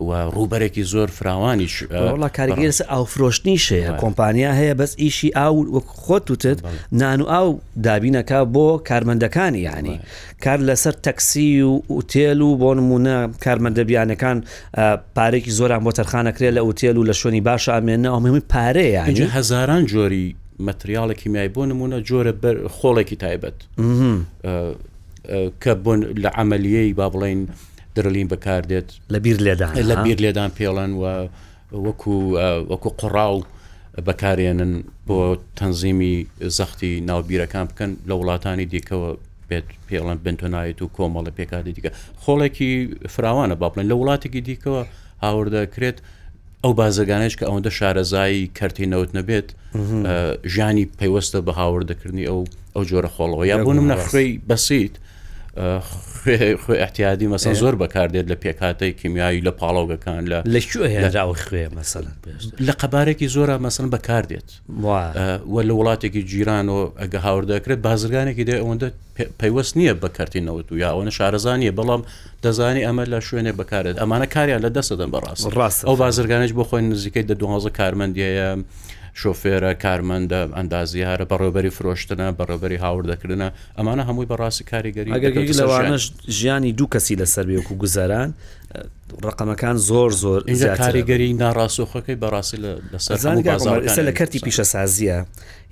و 0.00 0.30
ڕوبەرێکی 0.30 0.82
زۆر 0.92 1.08
فراوانیش 1.10 1.84
کارگەرس 2.36 2.80
ئاوفرۆشتنی 2.90 3.58
شەیە 3.66 4.00
کۆمپانیا 4.02 4.52
هەیە 4.60 4.74
بەس 4.80 4.92
ئیشی 5.00 5.30
ئاو 5.36 5.56
وەک 5.74 5.86
خۆت 6.04 6.30
وتت 6.30 6.58
نان 6.92 7.20
و 7.20 7.24
ئاو 7.26 7.60
دابینەکە 7.84 8.40
بۆ 8.54 8.68
کارمەندەکانی 8.88 9.60
ینی 9.68 10.00
کار 10.44 10.58
لەسەر 10.68 10.94
تەکسی 11.04 11.62
و 11.62 11.82
ئوتێل 11.90 12.40
و 12.40 12.48
بۆ 12.60 12.70
نمونە 12.78 13.38
کارمەندەبیانەکان 13.44 14.36
پارێکی 15.16 15.50
زۆران 15.58 15.82
بۆ 15.84 15.92
تەرخانەکرێت 15.98 16.52
لە 16.58 16.62
ئوتێل 16.66 16.96
و 16.96 17.04
لە 17.10 17.14
شوێنی 17.20 17.42
باشە 17.48 17.68
ئامێنە 17.76 18.06
ئەومەمی 18.14 18.44
پارەیە 18.52 19.02
اینجا 19.08 19.28
هەزاران 19.38 19.86
جۆری 19.92 20.26
مەتریالێکی 20.66 21.26
میای 21.28 21.48
بۆ 21.56 21.62
نمونە 21.72 21.98
جۆرە 22.08 22.32
خۆڵێکی 22.80 23.16
تایبەت 23.24 23.56
کە 25.62 25.70
بۆن 25.84 26.00
لە 26.14 26.30
عملیەی 26.42 26.92
با 26.94 27.08
بڵین 27.14 27.46
درلین 27.96 28.28
بەکاردێت 28.28 28.88
لە 29.12 29.18
بیر 29.24 29.36
لێدان 29.46 29.72
لە 29.90 29.94
بیر 30.04 30.18
لێدان 30.24 30.50
پێڵەن 30.58 30.90
و 31.00 31.04
وەکو 31.86 32.16
وەکو 32.70 32.90
قڕاڵ 33.00 33.38
بەکارێنن 34.08 34.72
بۆ 35.06 35.18
تەنزیمی 35.58 36.14
زەختی 36.58 36.92
ناوبیرەکان 37.08 37.66
بکەن 37.70 37.90
لە 38.08 38.14
وڵاتانی 38.18 38.66
دیکەوە 38.74 39.08
بێت 39.48 39.66
پێڵەن 39.88 40.18
بنتۆنایەت 40.24 40.78
و 40.82 40.86
کۆمەڵە 40.96 41.30
پێکاتی 41.38 41.72
دیکە 41.76 41.90
خۆڵێکی 42.22 42.70
فراوانە 43.14 43.56
باڵێن 43.62 43.86
لە 43.90 43.94
وڵاتێکی 44.00 44.40
دیکەوە 44.50 44.82
هاوردەکرێت 45.24 45.98
ئەو 46.64 46.72
بازگانش 46.80 47.34
کە 47.38 47.44
ئەوەندە 47.48 47.70
شارەزایی 47.78 48.42
کەرتی 48.58 48.86
نەوت 48.92 49.10
نەبێت 49.18 49.48
ژانی 50.54 50.84
پەیوەستە 50.98 51.38
بە 51.46 51.52
هاوردەکردنی 51.60 52.24
ئەو 52.30 52.40
ئەو 52.76 52.82
جۆرە 52.90 53.10
خۆڵەوە 53.16 53.44
یا 53.50 53.56
بۆنم 53.64 53.86
نەخڕی 53.92 54.30
بەسییت 54.48 54.94
احتیادی 56.28 57.28
مەسن 57.36 57.54
زۆر 57.60 57.74
بەکاردێت 57.74 58.26
لە 58.28 58.34
پێکاتەی 58.44 58.92
کیمیایی 59.02 59.40
لە 59.42 59.50
پاڵاوگەکان 59.60 60.26
لە 60.26 60.42
لە 60.54 60.60
هێنراوە 60.88 61.36
خوێ 61.46 61.68
مەسن 61.76 62.04
لە 62.60 62.72
قەبارێکی 62.72 63.28
زۆرە 63.34 63.58
مەسن 63.64 63.90
بەکاردێت 63.90 64.48
وە 65.48 65.60
لە 65.68 65.72
وڵاتێکی 65.78 66.22
جیران 66.30 66.68
و 66.68 66.92
ئەگە 67.00 67.18
هاوردەکرێت 67.26 67.78
بازرگانێکی 67.86 68.44
دێ 68.48 68.56
ئەوەندە 68.62 68.88
پەیوەست 69.40 69.74
نییە 69.78 69.94
بەکردینەوەت 70.02 70.66
و 70.72 70.76
یا 70.82 70.88
ئەوە 70.94 71.10
شارەزانیە 71.18 71.72
بەڵام 71.78 72.02
دەزانی 72.44 72.82
ئەمە 72.86 73.04
لە 73.12 73.18
شوێنێ 73.28 73.52
بەکارێت 73.60 73.96
ئەمانە 74.02 74.26
کاریان 74.34 74.60
لە 74.66 74.70
دەستدەن 74.76 75.10
بەڕاست 75.14 75.44
ڕاست 75.58 75.82
ئەو 75.88 75.96
بازرگانێک 76.02 76.52
بۆ 76.58 76.64
خۆی 76.68 76.82
نزیکەی 76.92 77.26
دە 77.30 77.34
دوازە 77.40 77.70
کارمەندیەیە. 77.78 78.50
شۆفێرە 79.22 79.72
کارمەندە 79.84 80.40
ئەندازیارە 80.56 81.24
بەڕێبەری 81.32 81.70
فرۆشتنە 81.76 82.28
بەڕێبەری 82.38 82.78
هاوردەکردنە 82.84 83.48
ئەمانە 83.78 84.02
هەمووی 84.08 84.28
بەڕاستی 84.32 84.64
کاریگەری 84.72 85.10
لەوانش 85.60 86.04
ژیانی 86.38 86.72
دوو 86.78 86.88
کەسی 86.94 87.14
لەسەر 87.20 87.44
بێوەکو 87.48 87.74
گوزاران 87.82 88.30
ڕقمەکان 89.26 89.76
زۆر 89.88 90.10
زۆر 90.22 90.40
کاریگەری 90.82 91.28
ناڕاستۆخەکەی 91.42 92.16
بەڕاستی 92.22 92.58
لەسەر 92.92 94.02
لە 94.08 94.12
کەرتی 94.18 94.38
پیشە 94.46 94.64
سازیە 94.74 95.18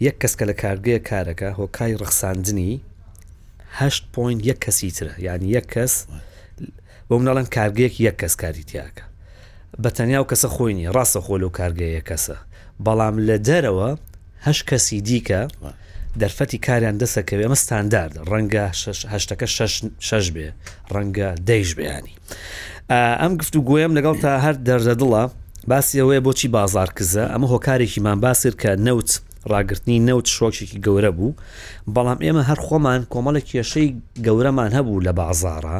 یەک 0.06 0.16
کەس 0.22 0.32
کە 0.38 0.44
لە 0.50 0.54
کارگەیە 0.62 1.00
کارەکە 1.10 1.48
هۆکای 1.58 1.92
ڕخساندنی 2.00 2.72
ه 3.78 3.82
پوین 4.14 4.38
یەک 4.48 4.58
کەسی 4.64 4.90
ترە 4.96 5.12
یعنی 5.26 5.48
یەک 5.56 5.66
کەس 5.74 5.94
بۆ 7.08 7.14
مناڵەن 7.20 7.46
کارگەیەک 7.56 7.94
یەک 8.06 8.16
کەس 8.20 8.34
کاری 8.42 8.64
تیاکە 8.70 9.04
بە 9.82 9.90
تەنیا 9.96 10.20
و 10.22 10.26
کەسە 10.32 10.48
خۆینی 10.54 10.86
ڕاستە 10.96 11.20
خۆل 11.26 11.42
و 11.48 11.54
کارگەیە 11.58 12.02
کەسە 12.10 12.36
بەڵام 12.86 13.16
لە 13.28 13.36
دەرەوە 13.46 13.88
هەش 14.46 14.58
کەسی 14.70 14.98
دیکە 15.08 15.40
دەرفەتی 16.20 16.58
کاریان 16.66 16.96
دەسەکەوێ 17.02 17.46
مە 17.52 17.56
ستاندارد 17.64 18.14
ڕەنگە 18.30 18.64
هەشتەکە 19.12 19.46
شش 20.08 20.24
بێ 20.34 20.48
ڕەنگە 20.94 21.28
دەیش 21.48 21.70
بیانی 21.78 22.14
ئەم 23.20 23.32
گفتو 23.40 23.58
گوۆیم 23.68 23.92
لەگەڵ 23.98 24.14
تا 24.24 24.32
هەر 24.44 24.54
دەرزە 24.68 24.94
دڵە 25.00 25.22
باسی 25.70 26.00
ئەوەیە 26.00 26.20
بۆچی 26.26 26.48
بازار 26.56 26.88
کزە 26.98 27.24
ئەمە 27.32 27.46
هۆکارێکیمان 27.52 28.18
باسر 28.24 28.52
کە 28.62 28.70
نەوت 28.86 29.10
ڕاگررتنی 29.52 29.98
نەوت 30.08 30.26
شۆکێکی 30.36 30.78
گەورە 30.86 31.10
بوو 31.16 31.36
بەڵام 31.94 32.18
ئێمە 32.24 32.42
هەر 32.48 32.58
خۆمان 32.66 33.00
کۆمەڵە 33.12 33.40
کێشەی 33.50 33.88
گەورەمان 34.26 34.70
هەبوو 34.76 35.04
لە 35.06 35.12
بازارە 35.20 35.76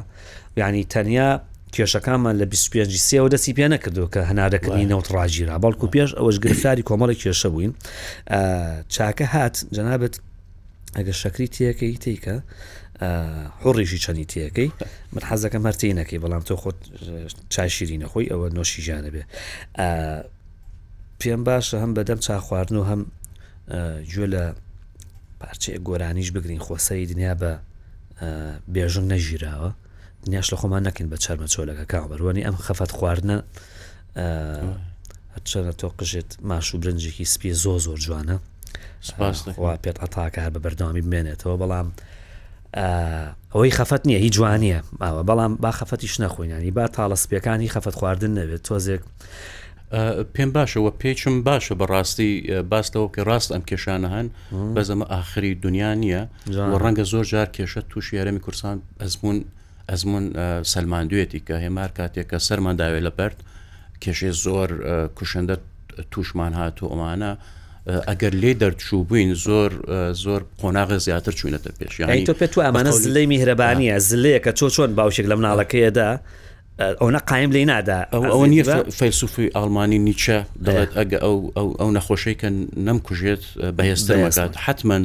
ینی 0.62 0.84
تەنیا 0.92 1.30
کێشەکانمان 1.74 2.34
لە 2.40 2.44
25 2.46 2.98
سەوە 3.10 3.28
دەستی 3.32 3.54
پێ 3.58 3.66
نەکردو 3.74 4.06
کە 4.14 4.20
هەنارەکردنی 4.30 4.86
نەوت 4.92 5.06
ڕاجیرا 5.14 5.56
باڵکو 5.62 5.86
پێش 5.94 6.10
ئەوەش 6.18 6.36
گرفتاری 6.44 6.82
کۆمەڵی 6.88 7.16
کێشە 7.22 7.48
بووین 7.54 7.72
چاکە 8.94 9.26
هات 9.34 9.56
جەنابەت 9.76 10.14
ئەگە 10.98 11.14
شەکری 11.22 11.48
تیەکەی 11.54 11.96
تیکە 12.04 12.36
حڕیژی 13.62 13.98
چەنی 14.04 14.24
تیەکەی 14.32 14.68
من 15.14 15.22
حەزەکە 15.30 15.58
هەرتی 15.66 15.92
نەکەی 15.98 16.18
بەڵام 16.24 16.42
تۆ 16.48 16.54
خۆت 16.62 16.78
چاشیری 17.54 17.96
نەخۆی 18.02 18.26
ئەوە 18.32 18.46
نۆشی 18.56 18.82
ژانە 18.86 19.10
بێ 19.14 19.22
پێم 21.20 21.42
باشە 21.48 21.76
هەم 21.82 21.92
بەدەم 21.96 22.18
چا 22.26 22.38
خواردن 22.46 22.76
و 22.76 22.84
هەم 22.90 23.00
گوێ 24.12 24.26
لە 24.34 24.44
پارچەیە 25.40 25.78
گۆرانیش 25.88 26.30
بگرین 26.36 26.62
خۆسەی 26.66 27.04
دنیا 27.10 27.34
بە 27.42 27.52
بێژم 28.74 29.04
نەژیراوە 29.12 29.70
دنیاش 30.24 30.54
لە 30.54 30.56
خۆمان 30.60 30.82
نەکەن 30.88 31.06
بە 31.12 31.16
چەرمە 31.24 31.46
چۆلەکە 31.54 31.84
کامەروانی 31.92 32.42
ئەم 32.46 32.56
خەفەت 32.66 32.90
خواردنە 32.96 33.36
هەچەنە 35.36 35.72
تۆ 35.80 35.88
قژێت 35.98 36.30
ماش 36.48 36.74
و 36.74 36.78
برنجێکی 36.82 37.24
سپی 37.34 37.52
زۆ 37.64 37.72
زۆر 37.86 37.98
جوانە 38.04 38.36
وا 39.62 39.76
پێت 39.84 39.96
ئەتاکە 40.02 40.38
هەر 40.44 40.52
بە 40.54 40.58
بەرداوامی 40.64 41.02
بمێنێتەوە 41.06 41.56
بەڵام 41.62 41.88
ئەوەی 43.54 43.72
خەفەت 43.78 44.02
نییە 44.08 44.18
هیچ 44.24 44.32
جوانیە 44.36 44.80
ئاوە 45.04 45.22
بەڵام 45.28 45.52
با 45.64 45.70
خەفەتیش 45.78 46.14
نەخۆینانی 46.22 46.70
با 46.78 46.86
تاڵە 46.94 47.14
سپیەکانی 47.24 47.68
خەفەت 47.74 47.94
خواردن 47.98 48.32
نەبێت 48.38 48.62
تۆزێک 48.68 49.02
پێم 50.34 50.50
باشەوە 50.56 50.90
پێچم 51.00 51.34
باشە 51.48 51.74
بەڕاستی 51.80 52.30
باستەوە 52.72 53.08
کە 53.16 53.20
ڕاست 53.28 53.50
ئەم 53.54 53.62
کێشانە 53.70 54.08
هەن 54.14 54.26
بەزەمە 54.74 55.06
ئاخری 55.12 55.52
دنیا 55.64 55.92
نییە 56.02 56.22
ڕەنگە 56.82 57.04
زۆر 57.12 57.24
جار 57.32 57.48
کێشە 57.56 57.80
تووشی 57.90 58.16
یارەمی 58.16 58.40
کورسان 58.46 58.76
ئەزمون 59.02 59.38
ئەزمون 59.92 60.26
سەلماندوێتی 60.74 61.40
کە 61.48 61.54
هێمار 61.64 61.90
کاتێک 61.98 62.26
کە 62.34 62.38
سەرمانداوێت 62.48 63.02
لە 63.08 63.12
پەرد 63.18 63.38
کێشێ 64.02 64.30
زۆر 64.44 64.68
کوشندە 65.18 65.56
توشمان 66.10 66.52
هاتو 66.60 66.84
ئەمانە 66.92 67.32
ئەگەر 68.10 68.34
لێ 68.42 68.52
دەرچوو 68.62 69.00
بووین 69.08 69.34
زۆر 69.46 69.70
زۆر 70.24 70.42
قۆناغ 70.62 70.90
زیاتر 71.06 71.32
چوینەتە 71.38 71.70
پێش 71.80 71.94
تۆ 72.26 72.32
پێ 72.40 72.46
تو 72.52 72.58
ئەمانە 72.66 72.90
زلەی 73.04 73.26
میهرەبانیە 73.32 73.96
زلەیە 74.10 74.40
کە 74.44 74.50
چۆ 74.58 74.66
چۆن 74.74 74.90
باوشێک 74.98 75.26
لە 75.30 75.34
مناڵەکەیەدا 75.38 76.08
ئەوە 77.00 77.20
قایم 77.30 77.50
لی 77.52 77.64
نادا 77.64 78.00
ئەوە 78.12 78.46
نیە 78.52 78.62
فەیلسوفی 78.98 79.48
ئالمانی 79.56 79.98
نیچە 80.12 80.36
دەڵێت 80.66 80.90
ئەگە 80.98 81.18
ئەو 81.80 81.90
نەخۆشەی 81.96 82.34
کە 82.40 82.48
نەمکوژێت 82.88 83.42
بەهێستەکات 83.76 84.54
حتمما 84.66 84.98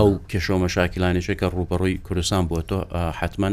ئەو 0.00 0.10
کێشەوە 0.30 0.58
مەشاکیلانێشەکە 0.64 1.46
ڕوبەڕووی 1.54 1.96
کوردستان 2.06 2.42
بۆ 2.48 2.58
تۆ 2.68 2.78
حتمما 3.20 3.50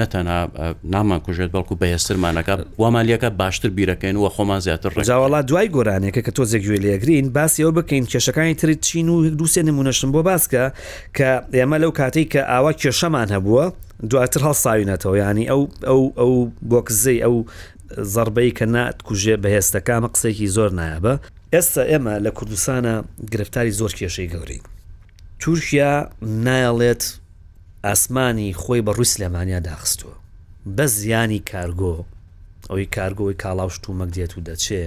نەتەنا 0.00 0.38
نامان 0.84 1.20
کوژێت 1.26 1.50
بەڵکو 1.54 1.74
بەهێسترمانەکە 1.82 2.54
وامالیەکە 2.82 3.30
باشتر 3.40 3.70
بیرەکەین 3.78 4.16
وە 4.24 4.28
خۆمان 4.36 4.60
زیاتر 4.66 4.90
ڕێزاوەڵا 4.96 5.40
دوای 5.48 5.66
گۆرانێکە 5.74 6.20
کە 6.26 6.32
تۆ 6.36 6.42
زێکگوێ 6.52 6.76
لێگرین 6.84 7.32
باسیەوە 7.36 7.72
بکەین 7.78 8.04
کێشەکانی 8.12 8.54
تری 8.60 8.74
چین 8.86 9.08
و 9.08 9.16
دووسێ 9.38 9.62
نمونەشتم 9.70 10.10
بۆ 10.14 10.20
باسکە 10.30 10.64
کە 11.16 11.28
ئێمە 11.56 11.76
لەو 11.82 11.90
کاتێک 12.00 12.28
کە 12.34 12.40
ئاوا 12.50 12.72
کێشەمان 12.82 13.28
هەبووە 13.34 13.64
دواتر 14.10 14.40
هەڵساوینەتەوە 14.46 15.14
ینی 15.22 15.46
ئەو 15.50 15.62
ئەو 15.88 16.02
ئەو 16.20 16.34
بۆکزەی 16.70 17.18
ئەو 17.24 17.36
زربەی 18.14 18.50
کە 18.58 18.64
ناتکوژێ 18.74 19.34
بەهێستەکانمە 19.42 20.08
قسێکی 20.14 20.46
زۆر 20.56 20.70
نایابە 20.78 21.14
ئێستا 21.54 21.82
ئێمە 21.92 22.14
لە 22.24 22.30
کوردستانە 22.38 22.94
گرفتاری 23.32 23.70
زۆر 23.78 23.90
کێشەی 23.98 24.28
گەوری 24.34 24.60
تورکیا 25.40 25.94
نایڵێت 26.46 27.02
ئاسمانی 27.84 28.52
خۆی 28.62 28.80
بە 28.86 28.92
ڕووی 28.96 29.04
سلێمانیا 29.14 29.60
داخستووە 29.70 30.14
بە 30.76 30.84
زیانی 30.98 31.38
کارگۆ 31.52 31.96
ئەوەی 32.70 32.88
کارگۆی 32.96 33.34
کاڵاوشت 33.42 33.82
و 33.90 33.96
مەک 33.98 34.10
دێت 34.16 34.32
و 34.38 34.44
دەچێ 34.48 34.82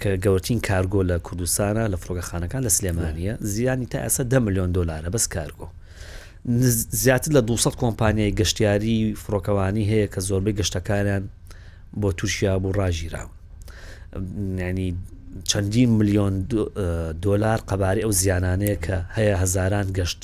کە 0.00 0.10
گەورترین 0.24 0.60
کارگۆ 0.68 1.00
لە 1.10 1.16
کوردستانە 1.26 1.84
لە 1.92 1.96
فرۆگەخانەکان 2.02 2.62
لە 2.66 2.72
سلێمانە 2.76 3.34
زیانی 3.52 3.86
تا 3.92 3.98
ئەسە 4.08 4.20
ده 4.32 4.38
میلیۆن 4.44 4.70
دلارە 4.76 5.08
بەس 5.14 5.26
کارگۆ 5.34 5.66
زیاتر 7.02 7.30
لە 7.36 7.40
200 7.48 7.76
کۆمپانیای 7.82 8.34
گەشتیاری 8.40 9.16
فڕۆکەوانی 9.26 9.84
هەیە 9.90 10.06
کە 10.14 10.20
زۆربەی 10.28 10.58
گەشتەکانیان 10.60 11.22
بۆ 12.00 12.08
تووشیا 12.18 12.58
بوو 12.62 12.72
ڕژیراون 12.78 13.30
ینی 14.68 14.88
چەندین 15.50 15.88
میلیۆن 15.98 16.34
دلار 17.24 17.58
قەباری 17.70 18.04
ئەو 18.04 18.10
زیانانەیە 18.20 18.76
کە 18.86 18.96
هەیە 19.16 19.34
هزاران 19.42 19.88
گەشت 19.98 20.20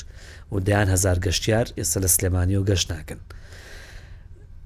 و 0.53 0.59
دەیان 0.61 0.89
هزار 0.89 1.19
گەشتیار 1.27 1.67
ئێستا 1.79 2.01
لە 2.01 2.07
سلێمانی 2.07 2.57
و 2.57 2.65
گەشت 2.71 2.87
ناکەن. 2.93 3.21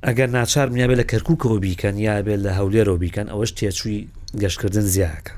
ئەگەر 0.06 0.28
ناچار 0.38 0.68
منیابێت 0.68 0.98
لە 1.02 1.06
کەرککەوە 1.10 1.58
بیکەن 1.64 1.96
یا 2.06 2.22
بێت 2.26 2.40
لە 2.46 2.50
هەولێرەوە 2.58 2.98
بیکەن 3.04 3.26
ئەوەش 3.32 3.50
تێچووی 3.58 4.08
گەشتکردن 4.42 4.80
زیاکە. 4.94 5.32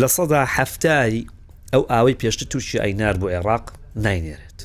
لە 0.00 0.08
سەدا 0.16 0.42
هەفتاری 0.56 1.22
ئەو 1.74 1.82
ئاوەی 1.90 2.16
پێشتر 2.20 2.44
تووشی 2.50 2.78
ئەینار 2.84 3.16
بۆ 3.20 3.26
عێراق 3.34 3.64
ناینێرێت. 4.04 4.58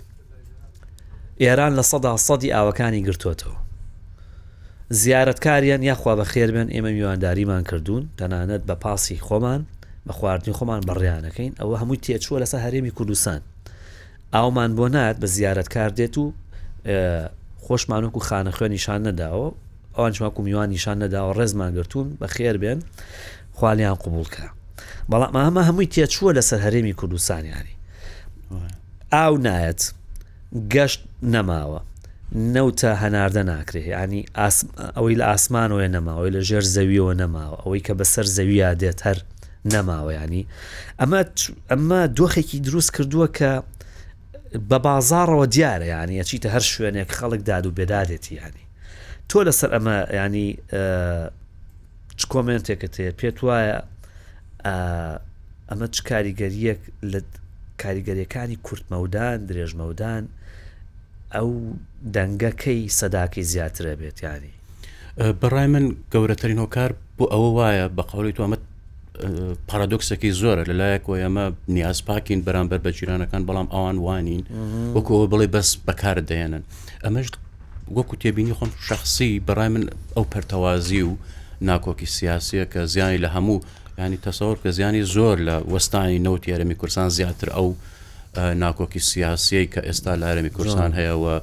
ئێران 1.43 1.73
لە 1.79 1.83
سەدا 1.91 2.11
سەدی 2.27 2.51
ئاوەکانی 2.55 3.01
گرتوتەوە. 3.07 3.57
زیارەتکاریان 4.99 5.83
یاخوا 5.89 6.13
بە 6.19 6.25
خێربێن 6.27 6.69
ئێمە 6.73 6.91
میوانداریمان 6.97 7.63
کردوون 7.69 8.03
تەنانەت 8.19 8.61
بە 8.71 8.75
پاسی 8.83 9.17
خۆمان 9.27 9.61
بە 10.07 10.11
خواردنی 10.17 10.53
خۆمان 10.57 10.81
بەڕیانەکەین 10.87 11.53
ئەوە 11.59 11.75
هەمووی 11.81 11.97
تێچووە 12.05 12.37
لەسەر 12.41 12.59
هەرێمی 12.65 12.91
کوردستان 12.97 13.41
ئاومان 14.33 14.75
بۆ 14.77 14.91
نات 14.91 15.17
بە 15.21 15.25
زیارت 15.25 15.67
کار 15.73 15.89
دێت 15.89 16.17
و 16.17 16.33
خۆشمانوک 17.65 18.17
و 18.17 18.19
خانە 18.19 18.51
خوێن 18.57 18.69
نیشان 18.77 19.01
نەداوە 19.07 19.49
ئەوان 19.97 20.11
چواکو 20.11 20.41
میوان 20.43 20.69
نیشان 20.69 20.97
نەداوە 21.09 21.37
ڕێزمان 21.37 21.71
گرتوون 21.77 22.17
بە 22.21 22.27
خێر 22.35 22.55
بێن 22.63 22.79
خالیان 23.57 23.95
قوبولکە 24.03 24.43
بەڵام 25.11 25.33
ئەمە 25.45 25.61
هەمووی 25.67 25.85
تێچووە 25.93 26.31
لەسەر 26.37 26.59
هەرێمی 26.65 26.93
کوردستانیانی 26.99 27.75
ئاو 29.13 29.33
نایەت 29.45 29.81
گەشت 30.73 31.01
نەماوە 31.35 31.79
نەوتە 32.53 32.91
هەناردە 33.03 33.41
ناکرێ 33.51 33.83
ینی 33.87 34.21
ئەوەی 34.95 35.15
لە 35.19 35.23
ئاسمانەوە 35.29 35.85
نەماوەی 35.95 36.31
لە 36.35 36.41
ژێر 36.47 36.63
زەویەوە 36.75 37.13
نەماوە 37.21 37.57
ئەوەی 37.63 37.79
کە 37.87 37.93
بەسەر 37.99 38.25
زەویە 38.37 38.69
دێت 38.81 38.99
هەر 39.07 39.17
نەماوە 39.73 40.11
ینی 40.19 40.43
ئەمە 40.99 41.19
ئەمە 41.71 42.01
دۆخێکی 42.17 42.57
دروست 42.67 42.89
کردووە 42.95 43.27
کە 43.37 43.51
بە 44.55 44.77
بازارەوە 44.87 45.45
دیارە 45.53 45.87
ینی 46.03 46.15
ئەچیتە 46.23 46.47
هەر 46.55 46.63
شوێنێک 46.71 47.09
خەڵک 47.17 47.41
داد 47.49 47.65
و 47.65 47.71
بێدادێتی 47.77 48.31
ینی 48.41 48.63
تۆ 49.29 49.37
لەسەر 49.47 49.69
ئەمە 49.75 49.97
ینی 50.17 50.49
چ 52.19 52.21
کۆمنتێکت 52.33 52.93
هەیە 52.99 53.13
پێت 53.19 53.37
وایە 53.45 53.77
ئەمە 55.69 55.87
چ 55.95 55.97
کاریگەریەک 56.09 56.81
لە 57.11 57.19
کاریگەریەکانی 57.81 58.57
کورتمەودان 58.65 59.37
درێژمەودان 59.49 60.23
ئەو 61.35 61.49
دەنگەکەی 62.15 62.81
سەداکەی 62.99 63.43
زیاترە 63.51 63.93
بێت 64.01 64.17
ینی 64.25 64.53
بەڕای 65.41 65.67
من 65.73 65.85
گەورەترین 66.13 66.59
هۆکار 66.63 66.91
بۆ 67.17 67.25
ئەوە 67.33 67.49
وایە 67.57 67.85
بە 67.97 68.03
قوڵی 68.11 68.31
تو 68.35 68.41
ئەمە 68.45 68.57
پارادۆکسەکەی 69.71 70.31
زۆرە 70.41 70.63
لە 70.69 70.73
لایەکەوە 70.79 71.17
ئەمە 71.23 71.45
نیاز 71.75 71.99
پاکین 72.07 72.39
بەرامبەر 72.47 72.79
بە 72.85 72.89
جیرانەکان 72.97 73.41
بەڵام 73.47 73.67
ئەوان 73.73 73.97
وانین 74.05 74.43
وەکوەوە 74.95 75.25
بڵێ 75.31 75.47
بەس 75.55 75.69
بەکار 75.87 76.17
دەێنن 76.29 76.63
ئەمەش 77.03 77.27
وەکو 77.97 78.15
تێبینی 78.21 78.55
خۆم 78.59 78.71
شخصی 78.87 79.31
بەڕای 79.47 79.69
من 79.75 79.83
ئەو 80.15 80.25
پەرتەوازی 80.33 81.01
و 81.09 81.11
ناکۆکی 81.69 82.07
سیاسیە 82.17 82.63
کە 82.71 82.79
زیانی 82.93 83.19
لە 83.25 83.29
هەموو 83.35 83.59
ینی 83.99 84.19
تەسەور 84.27 84.55
کە 84.63 84.69
زیانی 84.77 85.03
زۆر 85.15 85.37
لە 85.47 85.55
وەستانی 85.73 86.19
نەوتیارەمی 86.25 86.75
کورسان 86.81 87.09
زیاتر 87.17 87.49
ئەو 87.57 87.67
ناکۆکی 88.63 89.01
سیاسیەی 89.11 89.67
کە 89.73 89.81
ئێستا 89.87 90.13
لارەمی 90.21 90.51
کورسان 90.57 90.91
هەیەەوە 90.99 91.33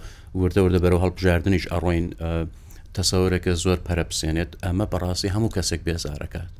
وردە 0.40 0.60
وردە 0.64 0.78
بەرەوە 0.84 1.02
هەڵبژاردننیش 1.04 1.64
ئەڕۆین 1.72 2.06
تەسەورێکە 2.96 3.52
زۆر 3.64 3.78
پەرەپسێنێت 3.86 4.50
ئەمە 4.64 4.84
بەڕاستی 4.92 5.32
هەموو 5.34 5.54
کەسێک 5.56 5.80
بێزارەکات. 5.86 6.50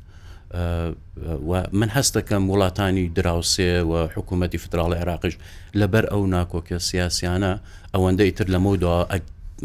من 1.71 1.89
هەستەکەم 1.95 2.43
وڵاتانی 2.49 3.09
دراوسێ 3.19 3.83
و 3.89 4.07
حکوومەتی 4.15 4.59
فتراڵی 4.63 4.95
عراقش 5.03 5.33
لەبەر 5.79 6.05
ئەو 6.11 6.21
ناکۆکە 6.35 6.77
سیاسیانە 6.89 7.51
ئەوەندە 7.93 8.23
ئیتر 8.27 8.47
لە 8.53 8.59
مۆدا 8.65 8.95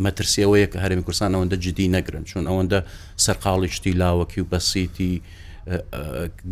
مەترسیەوەیە 0.05 0.67
کە 0.73 0.79
هەرمی 0.85 1.03
کوردستان 1.07 1.31
ئەوەندە 1.35 1.55
جدی 1.65 1.89
نەگرن 1.97 2.25
چون 2.31 2.45
ئەوەندە 2.51 2.81
سەرقاڵی 3.25 3.71
شتی 3.77 3.91
لاوەکی 4.01 4.41
و 4.41 4.45
بەسیتی 4.51 5.13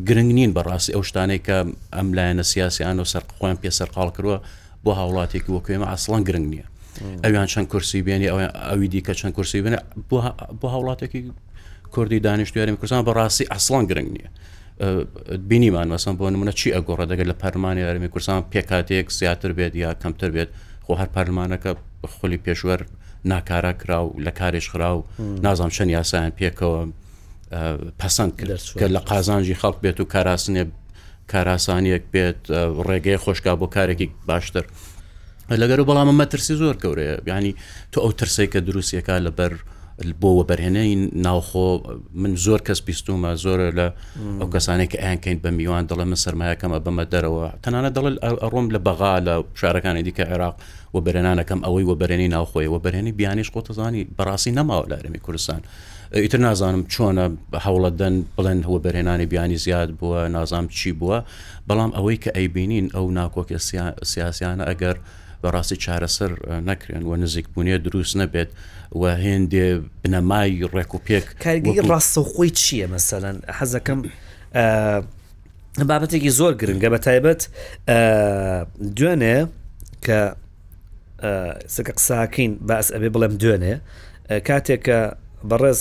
گرنگ 0.08 0.30
نین 0.38 0.52
بەڕاستی 0.56 0.90
ئەو 0.94 1.02
شتانەی 1.10 1.40
کە 1.46 1.56
ئەم 1.96 2.06
لایەنە 2.16 2.44
سیاسیان 2.52 3.00
و 3.00 3.04
سەرخۆیان 3.12 3.56
پێ 3.62 3.70
سەرقال 3.78 4.10
کردووە 4.16 4.38
بۆ 4.84 4.90
هاوڵاتێکی 5.00 5.50
وەکوێمە 5.56 5.86
ئاسڵان 5.90 6.22
گرنگ 6.28 6.46
نییە 6.54 6.66
ئەویان 7.24 7.48
چەند 7.52 7.66
کورسی 7.72 8.02
بێنی 8.06 8.28
ئەوی 8.68 8.88
دیکە 8.92 9.12
چەند 9.20 9.32
کورسی 9.36 9.62
بێنە 9.64 9.78
بۆ 10.60 10.66
هاوڵاتێکی 10.74 11.20
کوردی 11.94 12.18
دانیشتوێنم 12.26 12.76
کوردستان 12.80 13.04
بەڕاستی 13.08 13.44
ئەسلان 13.52 13.84
گرنگ 13.90 14.10
نییە 14.16 14.28
بینیمان 15.50 15.86
مەسم 15.94 16.14
بۆ 16.20 16.26
نمونە 16.34 16.52
چی 16.60 16.68
ئەگۆڕە 16.76 17.04
دەگەر 17.12 17.26
لە 17.32 17.36
پەرمانی 17.42 17.80
یاریمی 17.86 18.08
کوردستان 18.14 18.40
پێکاتێک 18.52 19.06
زیاتر 19.20 19.52
بێت 19.58 19.74
یا 19.82 19.90
کەمتر 20.02 20.30
بێت 20.34 20.48
خۆ 20.86 20.92
هەر 21.00 21.08
پەرلمانەکە 21.14 21.70
خولی 22.14 22.38
پێشوەر 22.46 22.80
ناکارە 23.30 23.72
کرا 23.82 24.00
و 24.06 24.12
لە 24.26 24.30
کارێش 24.40 24.66
خرا 24.72 24.90
و 24.98 25.04
نازام 25.46 25.70
چەند 25.76 25.90
یاسایان 25.98 26.32
پێکەوە 26.40 26.80
پەسەند 28.00 28.32
کرد 28.38 28.52
کە 28.80 28.86
لە 28.96 29.00
قازانجی 29.10 29.56
خەڵک 29.62 29.76
بێت 29.84 29.98
و 30.00 30.04
کاراسنێ 30.14 30.64
کاراسانیەک 31.32 32.04
بێت 32.12 32.40
ڕێگەی 32.88 33.18
خۆشکا 33.24 33.52
بۆ 33.60 33.66
کارێکی 33.76 34.06
باشتر 34.28 34.64
لەگەر 35.62 35.78
و 35.80 35.84
بەڵامە 35.90 36.14
مەترسی 36.20 36.54
زۆر 36.62 36.76
گەورەیە 36.82 37.14
بیانی 37.26 37.52
تۆ 37.92 37.98
ئەو 38.04 38.12
ترسی 38.20 38.46
کە 38.52 38.58
دروستیەکە 38.68 39.14
لەبەر 39.26 39.52
بۆوە 40.22 40.42
بەرهێنەی 40.50 40.90
ناوخۆ 41.26 41.66
من 42.22 42.32
زۆر 42.44 42.60
کەس 42.66 42.80
بیستومە 42.88 43.30
زۆرە 43.44 43.68
لە 43.78 43.86
ئەو 44.40 44.48
کەسانێک 44.54 44.92
ئەکەین 45.04 45.38
بە 45.44 45.50
میوان 45.58 45.84
دڵە 45.90 46.04
من 46.10 46.18
سرمایەکەمە 46.24 46.78
بەمە 46.84 47.04
دەرەوە 47.12 47.46
تەنانە 47.62 47.90
دەڵ 47.96 48.04
ئەڕۆم 48.42 48.66
لە 48.74 48.78
بەغا 48.86 49.12
لە 49.26 49.34
شارەکانی 49.60 50.02
دیکە 50.06 50.24
عێراق 50.30 50.56
و 50.94 50.98
بەرەنانەکەم 51.06 51.60
ئەوەی 51.66 51.84
وە 51.88 51.94
بەرێنی 52.00 52.28
ناوخۆی 52.36 52.68
وە 52.72 52.78
بەرهێنی 52.84 53.12
بیانیش 53.18 53.48
خۆتەزانی 53.54 54.02
بەڕاستی 54.18 54.52
نەماوە 54.58 54.88
لە 54.90 54.94
ئەرمی 54.98 55.20
کوردستان 55.26 55.62
ئیتر 56.24 56.40
نازانم 56.46 56.82
چۆنە 56.94 57.24
هەوڵە 57.64 57.90
دەن 58.00 58.14
بڵێن 58.36 58.60
هەوە 58.66 58.78
بەرهێنانی 58.84 59.26
بیانی 59.32 59.56
زیاد 59.64 59.88
بووە 59.98 60.20
نازام 60.36 60.66
چی 60.76 60.90
بووە 61.00 61.18
بەڵام 61.68 61.90
ئەوەی 61.96 62.16
کە 62.22 62.30
ئەیبینین 62.36 62.86
ئەو 62.94 63.06
ناکۆکە 63.18 63.58
سیاسیانە 64.12 64.64
ئەگەر 64.70 64.96
بەڕاستی 65.44 65.76
چارەسەر 65.84 66.30
نەکرێن 66.70 67.02
و 67.02 67.12
نزیکبوونیە 67.22 67.76
دروست 67.86 68.14
نەبێت 68.20 68.48
و 68.92 69.02
هێندێ 69.24 69.66
بنەمای 70.02 70.64
ڕێک 70.74 70.90
و 70.94 70.98
پێک 71.06 71.26
کارگەی 71.44 71.80
ڕاستەخۆی 71.90 72.50
چییە 72.60 72.86
مەسەەن 72.94 73.36
حەزەکەم 73.58 74.00
بابەتێکی 75.90 76.30
زۆر 76.38 76.52
گرنگە 76.60 76.88
بە 76.94 76.98
تایبەت 77.06 77.40
دوێنێ 78.96 79.36
کە 80.06 80.20
سکە 81.74 81.92
قساکەین 81.98 82.52
باس 82.68 82.86
ئەبێ 82.94 83.08
بڵێم 83.14 83.34
دوێنێ 83.40 83.74
کاتێککە 84.48 84.98
بەڕێز 85.50 85.80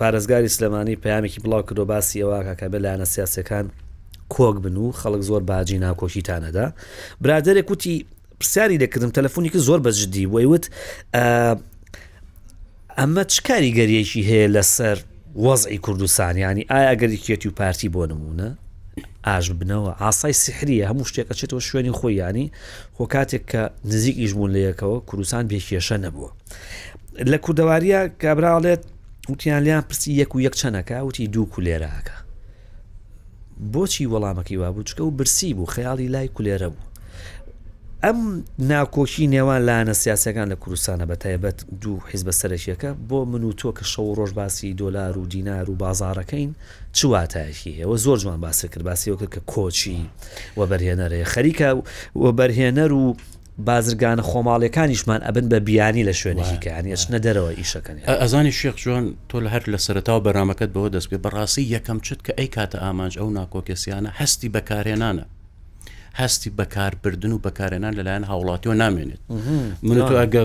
پارێزگاری 0.00 0.48
سلمانی 0.56 0.96
پامێکی 1.02 1.40
بڵاو 1.44 1.62
کردۆ 1.68 1.84
باسی 1.92 2.22
ئەوواکە 2.22 2.66
بە 2.72 2.78
لایەنە 2.84 3.04
سیاسەکان 3.14 3.66
کۆک 4.34 4.56
بن 4.64 4.76
و 4.76 4.92
خەڵک 5.00 5.22
زۆر 5.28 5.42
باجی 5.50 5.78
ناکۆشیتانەدا 5.84 6.66
برادێک 7.22 7.70
وتی 7.70 7.96
پرسیاری 8.40 8.78
دەکردم 8.78 9.10
تەلەفۆنی 9.10 9.50
کە 9.52 9.56
زۆر 9.56 9.80
بەجددی 9.86 10.26
وەیوت 10.34 10.64
ئەمە 12.98 13.22
چکاری 13.26 13.70
گەریەکی 13.78 14.22
هەیە 14.30 14.48
لەسەر 14.54 14.98
وەزعی 15.46 15.78
کوردستانیانی 15.78 16.66
ئایا 16.70 16.94
گەریکێتی 17.02 17.48
و 17.48 17.50
پارتی 17.50 17.88
بۆ 17.88 18.02
نمونە 18.12 18.48
ئاژ 19.26 19.50
بنەوە 19.60 19.92
ئاسای 20.02 20.32
سحریە 20.32 20.88
هەموو 20.90 21.04
شتێکە 21.08 21.34
چێتەوە 21.38 21.60
شوێنی 21.68 21.92
خۆیانی 21.98 22.46
خۆ 22.96 23.04
کاتێک 23.12 23.42
کە 23.50 23.60
نزیک 23.84 24.16
ئیژبوون 24.18 24.50
لە 24.56 24.60
یەکەوە 24.68 25.00
کوردستان 25.08 25.48
بێکێشە 25.50 25.96
نەبووە 26.04 26.30
لە 27.30 27.36
کوردەواریە 27.44 28.00
کابراڵێت 28.22 28.82
وتیان 29.32 29.62
لیان 29.62 29.80
پرسی 29.88 30.12
یەک 30.22 30.34
و 30.36 30.40
یەک 30.40 30.54
چەنەکە 30.60 30.92
وتی 31.06 31.26
دوو 31.26 31.46
کولێراکە 31.54 32.18
بۆچی 33.72 34.06
وەڵامەکەی 34.12 34.56
وابوو 34.62 34.82
چکە 34.88 35.00
و 35.00 35.10
برسی 35.10 35.54
بوو 35.54 35.66
خەیاڵی 35.74 36.08
لای 36.14 36.28
کولێرە 36.36 36.64
بوو 36.72 36.87
ئەم 38.06 38.18
ناکۆشی 38.70 39.26
نێوان 39.32 39.60
لاەنە 39.68 39.92
سیاسەکان 40.02 40.48
لە 40.52 40.56
کوردستانە 40.62 41.04
بە 41.10 41.16
تایبەت 41.24 41.58
دوو 41.82 42.00
حیز 42.10 42.22
بە 42.28 42.32
سەرشیەکە 42.40 42.90
بۆ 43.08 43.18
من 43.30 43.42
و 43.44 43.52
تۆ 43.52 43.72
کە 43.78 43.84
شەو 43.92 44.14
ڕۆژ 44.18 44.32
باسی 44.32 44.74
دۆلار 44.74 45.18
و 45.18 45.26
دینار 45.26 45.70
و 45.70 45.74
بازارەکەین 45.82 46.50
چواتایەکی 46.92 47.78
ئەوە 47.82 47.96
زۆر 48.04 48.18
جوان 48.18 48.40
باسی 48.40 48.68
کرد 48.68 48.82
باسیەوە 48.88 49.18
کرد 49.20 49.34
کە 49.34 49.40
کۆچی 49.52 50.10
وە 50.58 50.64
بەرهێنەرەیە 50.70 51.26
خەریکە 51.34 51.68
وە 52.22 52.30
بەرهێنەر 52.38 52.90
و 52.92 53.16
بازرگانە 53.68 54.22
خۆماڵەکانیشمان 54.30 55.20
ئەبن 55.26 55.46
بە 55.52 55.58
بیانی 55.68 56.04
لە 56.08 56.12
شوێنەکەیانی 56.22 56.90
ئەچنە 56.94 57.18
دەرەوە 57.26 57.52
ئیشەکەنی 57.60 58.02
ئەزانی 58.22 58.52
شێخ 58.60 58.76
جوان 58.84 59.06
تۆ 59.30 59.36
لە 59.44 59.48
هەر 59.54 59.62
لە 59.74 59.78
سەرتاو 59.86 60.20
بەرامەکەت 60.26 60.70
بەوە 60.74 60.88
دەست 60.94 61.08
پێ 61.12 61.18
بەڕاستی 61.24 61.68
یەکەم 61.76 61.98
چت 62.06 62.20
کە 62.26 62.32
ئەی 62.38 62.48
کاتە 62.56 62.78
ئامانج 62.84 63.12
ئەو 63.18 63.28
ناکۆکەسیانە 63.38 64.10
هەستی 64.20 64.48
بەکارێنانە 64.56 65.24
هەستی 66.20 66.50
بەکاربردن 66.58 67.32
و 67.32 67.38
بەکارێنان 67.46 67.92
لەلایەن 67.98 68.24
هاوڵاتیەوە 68.30 68.76
نامێنێت 68.82 69.20
من 69.86 69.96
تو 70.08 70.14
ئەگە 70.22 70.44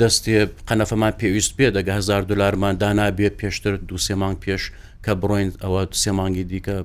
دەستی 0.00 0.34
قەنەفەمان 0.68 1.12
پێویست 1.20 1.52
پێ 1.58 1.66
دەگە 1.76 1.92
هزار 1.98 2.22
دلارمان 2.30 2.74
دانابێ 2.82 3.28
پێشتر 3.40 3.74
دو 3.88 3.96
سێمان 4.06 4.34
پێش 4.44 4.62
کە 5.04 5.12
بڕۆین 5.20 5.50
ئەوە 5.64 5.82
سێمانگی 6.02 6.44
دیکە 6.52 6.76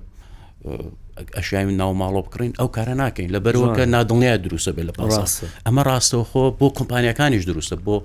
ئەشیاوی 1.38 1.76
ناوماڵۆ 1.82 2.22
بکڕین 2.26 2.52
ئەو 2.60 2.70
کارە 2.76 2.94
ناکەین 3.02 3.30
لە 3.36 3.40
بەرەوەکە 3.46 3.84
نادڵنیای 3.96 4.38
دروستە 4.46 4.72
بێت 4.76 4.86
لە 4.90 4.94
پڕاستە 5.00 5.46
ئەمە 5.66 5.82
ڕاستەوخۆ 5.90 6.44
بۆ 6.60 6.68
کۆمپانیەکانیش 6.78 7.44
دروستە 7.52 7.76
بۆ 7.86 7.96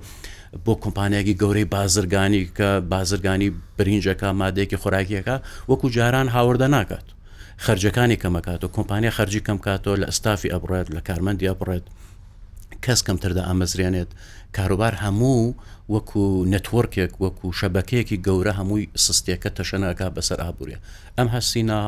بۆ 0.65 0.73
کۆمپانیەکی 0.83 1.33
گەورەی 1.41 1.67
بازرگانی 1.75 2.41
کە 2.57 2.67
بازرگانی 2.93 3.49
برنجەکە 3.77 4.29
مادەیەکی 4.41 4.77
خۆراکیەکە 4.83 5.35
وەکو 5.69 5.87
جاران 5.95 6.27
هاوردە 6.35 6.67
ناکات 6.75 7.07
خرجەکانی 7.65 8.17
کەمەکاتەوە 8.23 8.69
کۆمپانیا 8.77 9.11
خەرجی 9.17 9.41
کەم 9.47 9.57
کاتەوە 9.65 9.97
لە 10.01 10.05
ئەستافی 10.09 10.49
ئەبڕێت 10.53 10.87
لە 10.95 11.01
کارمەندی 11.07 11.49
ئەبڕێت 11.49 11.85
کەس 12.85 12.99
کەمتردا 13.07 13.41
ئامەزرێنێت 13.49 14.09
کاروبار 14.57 14.93
هەموو 15.03 15.41
وەکو 15.93 16.23
نەتوەرکێک 16.53 17.13
وەکو 17.23 17.47
شەبەکەیەکی 17.59 18.17
گەورە 18.27 18.53
هەمووی 18.59 18.85
سستێکە 19.05 19.49
تەشەنەکە 19.57 20.07
بەسەر 20.17 20.39
ئابوووریە 20.45 20.79
ئەم 21.17 21.27
هەستینا 21.35 21.79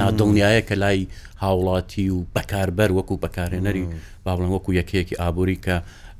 نادڵنیایە 0.00 0.62
کە 0.68 0.74
لای 0.82 1.00
هاوڵاتی 1.42 2.06
و 2.14 2.18
بەکاربەر 2.34 2.90
وەکو 2.98 3.14
بەکارێنەری 3.24 3.84
باڵن 4.26 4.48
وەکو 4.54 4.70
یەکەیەکی 4.80 5.18
ئابووری 5.20 5.58
کە 5.64 5.76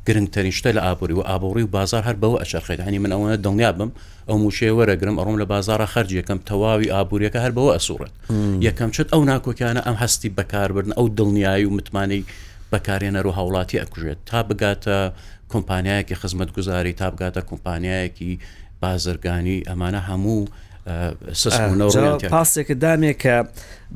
گرنگترین 0.06 0.50
شتە 0.52 0.66
لە 0.72 0.76
ئابووری 0.82 1.14
و 1.14 1.20
ئابووری 1.20 1.62
و 1.62 1.66
بازار 1.66 2.02
هەر 2.02 2.14
بەوە 2.22 2.40
ئەچرخێت 2.44 2.80
هەنی 2.80 2.98
من 2.98 3.10
ئەوەنە 3.14 3.44
دڵنیا 3.44 3.72
بم 3.78 3.90
ئەو 4.28 4.34
موشێ 4.34 4.70
وەرەگرم 4.78 5.16
ئەڕۆم 5.18 5.36
لە 5.42 5.46
بازارە 5.52 5.86
خەرجیەکەم 5.94 6.38
تەواوی 6.50 6.88
ئابوووریەکە 6.92 7.38
هەر 7.44 7.52
بەوە 7.56 7.70
ئەسوورێت 7.76 8.14
یەکەم 8.68 8.90
چت 8.96 9.08
ئەو 9.14 9.22
ناکۆکیانە 9.30 9.82
ئەم 9.86 9.94
هەستی 10.02 10.28
بەکاربردن 10.38 10.92
ئەو 10.98 11.06
دڵنیایی 11.18 11.64
و 11.68 11.74
متمانی 11.76 12.24
بەکارێنەر 12.72 13.24
و 13.26 13.30
هاوڵاتی 13.38 13.76
ئەکوژێت 13.82 14.18
تا 14.26 14.38
بگاتە 14.48 14.96
کۆمپانیایەکی 15.52 16.14
خزمەت 16.22 16.50
گوزاری 16.56 16.92
تا 16.92 17.10
بگاتە 17.16 17.40
کۆمپانیایەکی 17.50 18.32
بازرگانی 18.82 19.58
ئەمانە 19.68 20.00
هەموو 20.10 20.44
پاسێکە 22.34 22.74
دامێک 22.84 23.18
کە 23.22 23.46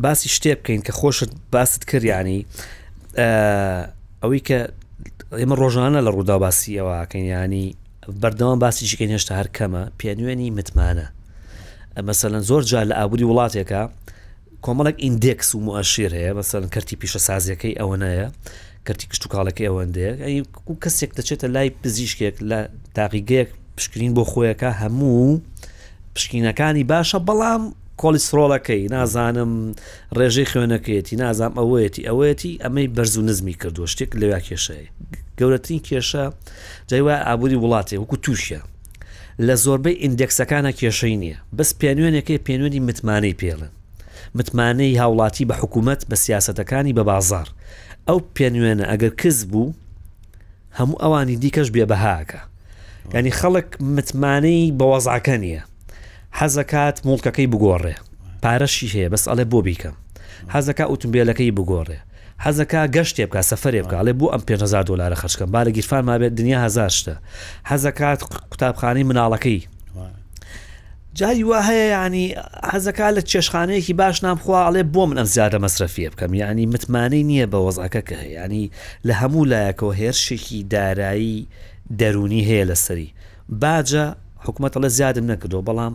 باسی 0.04 0.28
شتێ 0.28 0.54
بکەین 0.60 0.82
کە 0.86 0.92
خۆشت 1.00 1.30
باست 1.52 1.82
کردیانی 1.90 2.46
ئەوەی 4.22 4.40
کە 4.48 4.60
ئێمە 5.40 5.54
ڕۆژانە 5.60 6.00
لە 6.06 6.10
ڕوودا 6.14 6.36
باسی 6.44 6.72
ئەوەکەینیانی 6.80 7.66
بەردەوام 8.22 8.58
باسیشکەین 8.64 9.10
هێشتا 9.16 9.32
هەر 9.40 9.48
کەمە 9.56 9.82
پێنوێنی 10.00 10.48
متمانە 10.56 11.06
مەسەلەن 12.08 12.42
زۆر 12.48 12.62
جا 12.70 12.80
لە 12.88 12.94
ئابووری 12.98 13.26
وڵاتێکە 13.30 13.82
کۆمەڵک 14.64 14.96
ئیندێکس 15.04 15.48
و 15.54 15.58
موعشیر 15.66 16.12
هەیە 16.18 16.32
مەسەن 16.38 16.64
کەرتی 16.74 16.96
پیشە 17.00 17.20
سازیەکەی 17.28 17.74
ئەوەنەیە 17.80 18.28
کەرتی 18.86 19.06
کشت 19.10 19.22
و 19.24 19.28
کاڵەکەی 19.34 19.68
ئەوەندەیە 19.70 20.12
و 20.70 20.74
کەسێک 20.82 21.10
دەچێتە 21.18 21.46
لای 21.54 21.70
پزیشکێک 21.82 22.36
لە 22.50 22.58
تاقیگەیەک 22.96 23.48
پشکین 23.76 24.12
بۆ 24.16 24.22
خۆیەکە 24.30 24.70
هەموو 24.80 25.40
پشکینەکانی 26.14 26.84
باشە 26.90 27.18
بەڵام 27.28 27.62
کۆلیسرۆڵەکەی 28.02 28.82
نازانم 28.94 29.52
ڕێژەی 30.18 30.46
خوێنەکەیەتی 30.50 31.18
نازام 31.22 31.52
ئەوەیەتی 31.60 32.06
ئەوەتی 32.08 32.58
ئەمەی 32.62 32.88
بەرز 32.96 33.14
و 33.16 33.22
نزمی 33.28 33.54
کردووە 33.60 33.88
شتێک 33.92 34.10
لەویا 34.20 34.40
کێشەیە 34.46 34.88
گەورەترین 35.38 35.80
کێشە 35.88 36.24
جایوا 36.90 37.16
ئابووری 37.26 37.60
وڵاتی 37.64 37.96
وەکو 38.02 38.16
تووشە 38.24 38.60
لە 39.46 39.54
زۆربەی 39.64 39.98
ئیندێکسەکانە 40.02 40.72
کێشەی 40.80 41.16
نییە 41.22 41.38
بەس 41.56 41.70
پێنوێنێکی 41.80 42.42
پێنوێنی 42.46 42.84
متمانەی 42.88 43.38
پێڵن 43.40 43.72
متمانەی 44.38 44.98
هاوڵاتی 45.00 45.44
بە 45.50 45.54
حکوومەت 45.60 46.00
بە 46.10 46.16
سیاسەتەکانی 46.24 46.96
بە 46.98 47.02
بازار 47.10 47.48
ئەو 48.08 48.18
پێنوێنە 48.36 48.84
ئەگەر 48.90 49.12
کەس 49.20 49.38
بوو 49.50 49.74
هەموو 50.78 51.00
ئەوانی 51.02 51.36
دیکەش 51.42 51.68
بێ 51.74 51.84
بەهاکە 51.90 52.40
ینی 53.14 53.32
خەڵک 53.40 53.68
متمانەی 53.96 54.64
بەوەزعکە 54.78 55.36
نییە 55.44 55.62
حەزەکات 56.40 56.96
مڵکەکەی 57.08 57.48
بگۆڕێ 57.52 57.94
پارەشی 58.44 58.88
هەیە 58.94 59.08
بەس 59.12 59.24
ئەڵێ 59.28 59.44
بۆ 59.52 59.58
بیکە 59.66 59.90
حەزەکە 60.54 60.84
ئۆتمبیلەکەی 60.90 61.50
بگۆڕێ 61.58 61.98
حەزەکە 62.44 62.80
گەشتێ 62.96 63.24
بکە 63.28 63.42
سەفرێ 63.50 63.80
بکڵێ 63.84 64.12
بوو 64.18 64.32
ئەم 64.32 64.42
500 64.48 64.86
دلارە 64.90 65.16
خەشکەم 65.22 65.48
بارە 65.54 65.70
گیرفان 65.76 66.04
ما 66.08 66.16
بێت 66.20 66.34
دنیا 66.38 66.58
هزارشتە 66.66 67.14
حەزەکات 67.70 68.20
قوتابخانەی 68.50 69.06
مناڵەکەی 69.10 69.60
جاری 71.18 71.44
وا 71.50 71.60
هەیە 71.68 71.84
ینی 71.96 72.26
حەزەکە 72.72 73.06
لە 73.16 73.22
چێشخانەیەکی 73.30 73.92
باش 74.00 74.16
نامخواڵێ 74.24 74.82
بۆ 74.94 75.02
من 75.10 75.16
ئەم 75.20 75.26
زیادە 75.34 75.58
مەصرفیە 75.64 76.08
بکەم 76.12 76.32
یعنی 76.42 76.64
متمانەی 76.72 77.22
نییە 77.30 77.46
بە 77.52 77.58
وەزعەکە 77.66 78.02
کە 78.08 78.14
ینی 78.36 78.64
لە 79.06 79.12
هەموو 79.20 79.44
لایەکەوە 79.52 79.92
هێرشێکی 80.00 80.58
دارایی 80.74 81.36
دەرونی 82.00 82.42
هەیە 82.48 82.64
لەسەری 82.70 83.08
باجە 83.62 84.04
حکوومەتە 84.46 84.78
لە 84.84 84.88
زیادم 84.96 85.26
نەکردو 85.30 85.60
بەڵام 85.68 85.94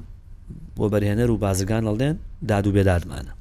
بۆ 0.78 0.84
بەرهێنەر 0.94 1.30
و 1.32 1.38
بازرگان 1.38 1.84
هەڵدێن 1.88 2.16
داد 2.48 2.68
و 2.68 2.72
بێدادمانە 2.76 3.32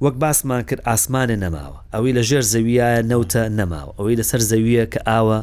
وەک 0.00 0.14
باسمان 0.22 0.62
کرد 0.68 0.80
ئاسمانە 0.88 1.36
نەماوە 1.44 1.78
ئەوەی 1.94 2.12
لە 2.18 2.22
ژێر 2.28 2.44
زەویایە 2.54 3.02
نەوتە 3.12 3.42
نەماوە 3.58 3.92
ئەوەی 3.98 4.16
لەسەر 4.20 4.40
زەویە 4.50 4.84
کە 4.92 5.00
ئاوە 5.10 5.38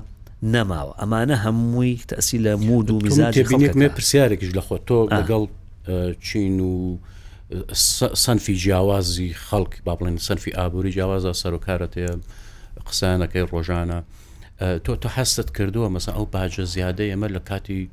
نەماوە 0.53 0.93
ئەمانە 0.99 1.35
هەمووی 1.45 1.95
تەسی 2.09 2.37
لە 2.45 2.51
مود 2.67 2.87
و 2.91 2.99
میزانێ 3.03 3.89
پرسیارێکیش 3.97 4.51
لە 4.57 4.61
خۆ 4.67 4.77
تۆ 4.87 4.97
لەگەڵ 5.17 5.43
چین 6.25 6.59
و 6.61 6.97
سنفی 8.23 8.55
جیاوازی 8.61 9.35
خەڵک 9.49 9.73
با 9.85 9.93
بڵێن 9.97 10.15
سنفی 10.27 10.51
ئابووری 10.57 10.91
جیاوازە 10.95 11.31
سەرۆکارەتەیە 11.43 12.13
قسانەکەی 12.89 13.45
ڕۆژانە 13.51 13.99
تۆ 14.85 14.93
تۆ 15.01 15.09
حەستت 15.15 15.49
کردووە 15.57 15.89
مەسا 15.95 16.11
ئەو 16.17 16.25
باجە 16.33 16.63
زیادە 16.75 17.03
ئەمە 17.11 17.27
لە 17.35 17.39
کاتی 17.49 17.83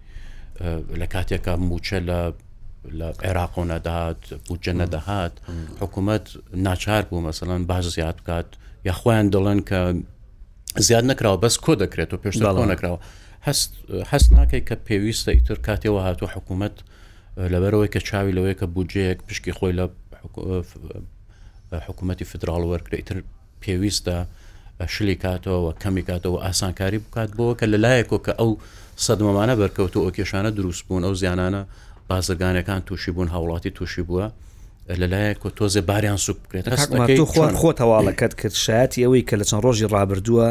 لە 1.00 1.06
کاتێکە 1.14 1.54
موچە 1.68 1.98
لە 2.08 2.18
لە 2.92 3.12
عێراق 3.24 3.58
و 3.58 3.64
نەداهات 3.64 4.22
بودجە 4.48 4.72
نەدەهات 4.80 5.34
حکوومەت 5.80 6.26
ناچار 6.66 7.02
بوو 7.02 7.28
مەسەڵەن 7.30 7.60
باز 7.70 7.84
زیاد 7.96 8.16
بکات 8.20 8.46
یا 8.84 8.92
خۆیان 9.00 9.26
دەڵێن 9.34 9.60
کە 9.68 9.80
زیاد 10.86 11.04
نکراوە 11.10 11.38
بەس 11.44 11.54
کۆ 11.64 11.72
دەکرێت 11.82 12.10
و 12.14 12.20
پێشتە 12.24 12.48
نکراوە 12.72 12.98
هەست 14.12 14.28
ناکەی 14.38 14.60
کە 14.68 14.74
پێویستە 14.88 15.28
ئیتر 15.34 15.58
کاتێەوە 15.68 16.00
هاتوو 16.06 16.28
حکوومەت 16.34 16.76
لەبەرەوەی 17.52 17.88
کە 17.94 18.00
چاوی 18.08 18.32
لەوەی 18.36 18.56
کە 18.60 18.66
بودجەیەک 18.74 19.18
پشکی 19.28 19.52
خۆی 19.58 19.72
لە 19.80 19.84
حکوومەتی 21.88 22.24
فدرال 22.30 22.62
وەرگیتر 22.70 23.16
پێویستە 23.64 24.14
شلی 24.94 25.16
کاتەوە 25.24 25.70
کەمی 25.82 26.02
کاتەوە 26.10 26.42
ئاسانکاری 26.44 26.98
بکات 27.04 27.30
بۆەوە 27.36 27.54
کە 27.60 27.66
لەلایەکەوە 27.72 28.20
کە 28.26 28.32
ئەو 28.40 28.50
سەدمەمانە 29.06 29.54
بەرکەوت 29.60 29.94
و 29.96 30.04
ئۆکێشانە 30.06 30.50
دروست 30.58 30.82
بوون 30.86 31.02
ئەو 31.04 31.14
زیانانە 31.20 31.62
بازرگانەکان 32.14 32.80
تووشی 32.86 33.10
بوون 33.14 33.28
هاوڵاتی 33.34 33.70
تووشی 33.76 34.02
بووە 34.08 34.26
لەلایە 35.00 35.38
کۆ 35.42 35.48
تۆزێ 35.58 35.80
باریان 35.90 36.16
سوک 36.16 36.36
بکرێت 36.42 36.66
خوان 37.32 37.54
خۆ 37.60 37.68
تەواڵەکەت 37.80 38.32
کرد 38.40 38.54
شایەتی 38.66 39.04
ئەوەی 39.04 39.22
کە 39.28 39.34
لە 39.40 39.44
چەند 39.50 39.62
ڕۆژی 39.66 39.86
ڕابردووە 39.94 40.48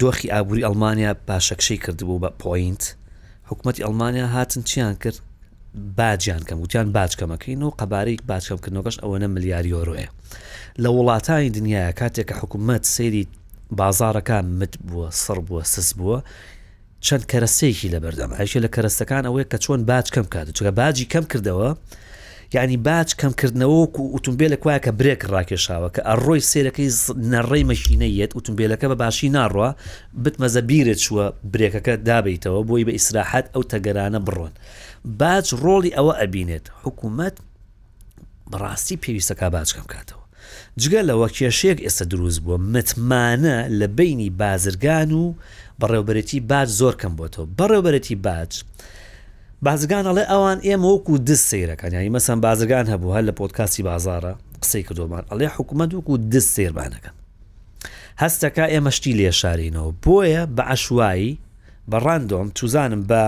دۆخی 0.00 0.26
ئابووری 0.34 0.62
ئەلمانیا 0.66 1.12
پاشەکشەی 1.28 1.78
کردبوو 1.84 2.18
بە 2.24 2.30
پوینت 2.42 2.82
حکوومەتتی 3.50 3.82
ئەلمانیا 3.86 4.26
هاتن 4.34 4.62
چیان 4.70 4.94
کرد 5.02 5.18
باجیان 5.98 6.42
کەم 6.48 6.52
وتیان 6.62 6.86
باچکەمەکەین 6.96 7.60
و 7.66 7.70
قەبارەی 7.80 8.16
باچکەمکردنەوەش 8.30 8.96
ئەوەنە 9.02 9.28
ملیاریۆڕۆە 9.34 10.08
لە 10.82 10.88
وڵاتانی 10.96 11.50
دنیاە 11.58 11.90
کاتێک 12.00 12.26
کە 12.30 12.34
حکوومەت 12.42 12.84
سەیری 12.96 13.22
بازارەکان 13.80 14.44
مت 14.58 14.74
بووە 14.88 15.08
سڕ 15.22 15.38
بووە 15.48 15.62
سس 15.74 15.90
بووە 15.98 16.18
چەند 17.08 17.24
کەرەسەیەکی 17.32 17.88
لەبەردەم 17.94 18.32
هەشی 18.40 18.60
لە 18.64 18.68
کەرەستەکان 18.74 19.24
ئەوەیە 19.28 19.46
کە 19.52 19.58
چۆن 19.64 19.80
باج 19.90 20.06
کەم 20.14 20.26
کات 20.34 20.46
چگە 20.58 20.72
باجی 20.80 21.06
کەم 21.12 21.24
کردەوە 21.32 21.70
یعنی 22.54 22.76
باج 22.88 23.08
کەمکردنەوەکو 23.20 24.02
ئۆتومبیلە 24.14 24.56
کوواە 24.62 24.78
کە 24.84 24.90
برێک 25.00 25.22
ڕاکێشاوە 25.32 25.88
کە 25.94 26.00
ئەڕۆی 26.08 26.42
سێرەکەی 26.50 26.88
نەڕێی 27.32 27.64
مەشینەیەت 27.72 28.30
ئۆتومبیلەکە 28.36 28.86
بە 28.92 28.96
باشی 29.02 29.28
ناڕوە 29.36 29.70
بتمەزە 30.24 30.60
بیرێت 30.70 30.98
چووە 31.04 31.26
برێکەکە 31.52 31.94
دابیتەوە 32.08 32.60
بۆی 32.68 32.84
بە 32.86 32.92
ئیسراحەت 32.98 33.46
ئەو 33.54 33.62
تەگەرانە 33.72 34.20
بڕۆن 34.26 34.52
باج 35.20 35.46
ڕۆڵی 35.64 35.92
ئەوە 35.98 36.14
ئەبینێت 36.20 36.66
حکوومەت 36.82 37.34
بڕاستی 38.50 38.96
پێویستەکە 39.02 39.46
باجکەم 39.56 39.86
کاتەوە 39.92 40.20
جگە 40.80 41.00
لەوە 41.08 41.28
کێشەیەک 41.36 41.78
ئێستا 41.86 42.04
دروست 42.12 42.40
بووە 42.44 42.58
متمانە 42.72 43.56
لە 43.78 43.86
بینی 43.98 44.30
بازرگان 44.40 45.10
و 45.12 45.24
بەڕێوبەرەتی 45.82 46.40
باج 46.50 46.68
زۆر 46.80 46.94
کەم 47.00 47.12
بۆتەوە 47.18 47.46
بەڕێوبەرەتی 47.58 48.16
باج. 48.26 48.52
بازگان 49.64 50.04
ئەڵێ 50.08 50.24
ئەوان 50.32 50.58
ئێمە 50.66 50.86
وەکو 50.92 51.14
دست 51.28 51.44
سیرەکان 51.50 51.92
یانی 51.94 52.10
مەسم 52.16 52.38
بازرگان 52.46 52.86
هەبوو 52.92 53.14
هەر 53.16 53.24
لە 53.28 53.32
پۆتکاسی 53.40 53.82
بازارە 53.90 54.32
قسەی 54.62 54.82
کردۆمان 54.88 55.24
ئەڵێ 55.30 55.48
حکوومەت 55.56 55.90
وکو 55.94 56.14
دست 56.32 56.50
سێربانەکەن. 56.56 57.14
هەستەکە 58.22 58.64
ئێمە 58.72 58.90
شتی 58.96 59.12
لێ 59.18 59.30
شارینەوە 59.40 59.90
بۆیە 60.04 60.44
بە 60.56 60.62
عشوایی 60.74 61.38
بە 61.90 61.96
ڕاندۆم 62.04 62.48
توزانم 62.56 63.02
بە 63.10 63.22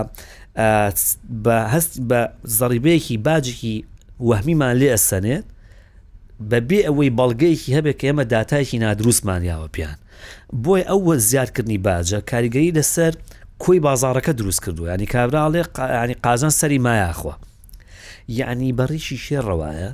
بە 1.45 1.57
هەست 1.75 1.93
بە 2.11 2.21
زەریبەیەکی 2.59 3.17
باجێکی 3.27 3.77
وەهمیمان 4.29 4.75
لێ 4.81 4.89
ئەسەنێت 4.97 5.47
بەبێ 6.51 6.81
ئەوەی 6.89 7.11
بەڵگەیەکی 7.19 7.71
هەبێت 7.77 7.97
کە 8.01 8.05
ئێمە 8.09 8.25
دااتایکی 8.33 8.79
نادروستمانیاوە 8.85 9.69
پیان 9.75 9.99
بۆی 10.53 10.83
ئەوە 10.89 11.15
زیادکردنی 11.31 11.79
باجە 11.85 12.19
کاریگەری 12.31 12.73
لەسەر 12.79 13.15
کۆی 13.59 13.81
بازارەکە 13.81 14.29
دروست 14.41 14.61
کردووە 14.65 14.91
ینی 14.95 15.07
کابراڵێ 15.07 15.63
ینی 16.05 16.15
قازان 16.25 16.51
سەری 16.51 16.79
مایاخوا 16.79 17.35
یعنی 18.29 18.73
بەڕیشی 18.79 19.17
شێڕەوایە 19.27 19.91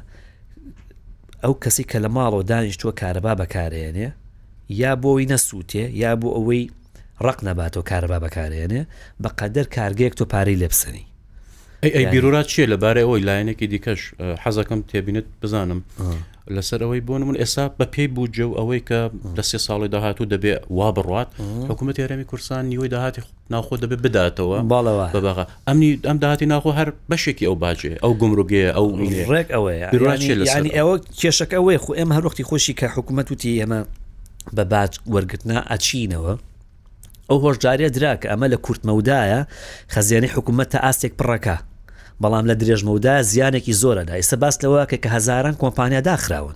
ئەو 1.44 1.54
کەسی 1.62 1.84
کە 1.90 1.98
لە 2.04 2.08
ماڵەوە 2.16 2.42
دانیشتووە 2.50 2.92
کارەبا 3.00 3.32
بەکارێنێ 3.40 4.08
یا 4.70 4.92
بۆی 5.02 5.28
نەسووتێ 5.32 5.84
یا 6.02 6.12
بۆ 6.20 6.28
ئەوەی 6.36 6.62
ڕق 7.26 7.38
نەباتەوە 7.48 7.84
کارەبا 7.90 8.18
بەکارێنێ 8.24 8.82
بە 9.22 9.30
قەدەر 9.38 9.66
کارگەیەک 9.76 10.14
تۆ 10.18 10.24
پارەی 10.32 10.60
لێ 10.60 10.68
بسنی 10.72 11.04
ئەی 11.94 12.06
بیرورات 12.12 12.46
چیە 12.50 12.66
لەبارەی 12.72 13.04
ئەوەی 13.06 13.22
لایەنێکی 13.28 13.66
دیکەش 13.72 14.02
حەزەکەم 14.42 14.80
تێبینێت 14.90 15.26
بزانم 15.42 15.80
لەسەر 16.56 16.82
ئەوەی 16.82 17.00
بۆ 17.06 17.10
من 17.28 17.34
ئێستا 17.40 17.64
بە 17.80 17.86
پێی 17.96 18.08
بووجە 18.14 18.42
و 18.48 18.54
ئەوەی 18.58 18.80
کە 18.90 19.00
لە 19.36 19.42
سێ 19.48 19.58
ساڵی 19.66 19.88
داهاتوو 19.94 20.26
دەبێ 20.32 20.54
وا 20.76 20.88
بڕات 20.96 21.28
حکوومەت 21.70 21.98
یارەمی 21.98 22.26
کورسان 22.30 22.64
نیوەی 22.70 22.88
داهاتی 22.92 23.22
ناخۆ 23.52 23.74
دەبێت 23.82 24.00
بداتەوە 24.04 24.58
باڵەوە 24.72 25.06
بەبغ 25.14 25.38
ئەمنی 25.68 25.90
ئەم 26.08 26.18
داهاتی 26.22 26.46
ناخۆ 26.52 26.70
هەر 26.78 26.88
بەشێکی 27.10 27.44
ئەو 27.48 27.56
باجێ 27.62 27.92
ئەو 28.02 28.12
گمڕوگەیە 28.20 28.70
ئەو 28.76 28.86
ڕێک 29.32 29.48
ئەوەیە 29.54 29.88
ئەوە 30.78 30.94
کێشەکە 31.20 31.54
ئەوەیە 31.58 31.78
خو 31.84 31.90
ئەم 31.98 32.10
هەروختی 32.16 32.44
خۆشی 32.50 32.74
کە 32.80 32.86
حکوومەت 32.96 33.26
وتی 33.32 33.60
ئەمە 33.62 33.80
بە 34.56 34.64
باج 34.72 34.92
وەرگتنا 35.14 35.58
ئاچینەوە 35.70 36.34
ئەو 37.30 37.38
هۆشدارە 37.44 37.88
دراکە 37.96 38.26
ئەمە 38.32 38.46
لە 38.52 38.58
کورتمەودایە 38.66 39.40
خەزیانی 39.94 40.30
حکوومەتە 40.34 40.78
ئاستێک 40.84 41.12
پڕەکە 41.20 41.56
بەڵام 42.22 42.46
لە 42.50 42.54
درێژمەدا 42.60 43.14
زیانێکی 43.30 43.74
زۆرەدا 43.82 44.14
ئێستا 44.18 44.36
باس 44.42 44.56
لەوە 44.64 44.82
کە 44.90 44.96
کە 45.04 45.08
هزاران 45.16 45.54
کۆمپانیا 45.62 46.00
داخراون 46.10 46.54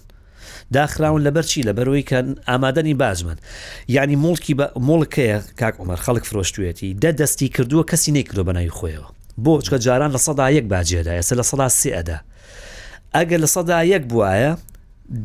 داخراون 0.76 1.20
لەبەر 1.26 1.42
چی 1.50 1.62
لە 1.68 1.72
بەرەوەی 1.76 2.04
کە 2.10 2.16
ئامادەنی 2.50 2.94
بازمن 3.02 3.36
یعنی 3.88 4.16
مڵکی 4.24 4.54
مڵکەیە 4.88 5.38
کاک 5.60 5.74
عمر 5.82 5.96
خەڵک 6.06 6.24
فرۆشتوێتی 6.30 6.90
دە 7.04 7.10
دەستی 7.20 7.48
کردووە 7.54 7.84
کەسی 7.90 8.12
نەیکردۆ 8.16 8.42
بەناوی 8.48 8.70
خۆیەوە 8.78 9.08
بۆ 9.44 9.54
چکە 9.64 9.74
جاران 9.84 10.10
لە 10.16 10.20
سەدا 10.26 10.46
یەک 10.56 10.66
باجێدا 10.72 11.12
ئێستا 11.18 11.34
لە 11.40 11.44
سەدا 11.50 11.68
سێدا 11.80 12.18
ئەگەر 13.16 13.38
لە 13.44 13.48
سەدا 13.54 13.78
یەک 13.94 14.02
بواە 14.10 14.52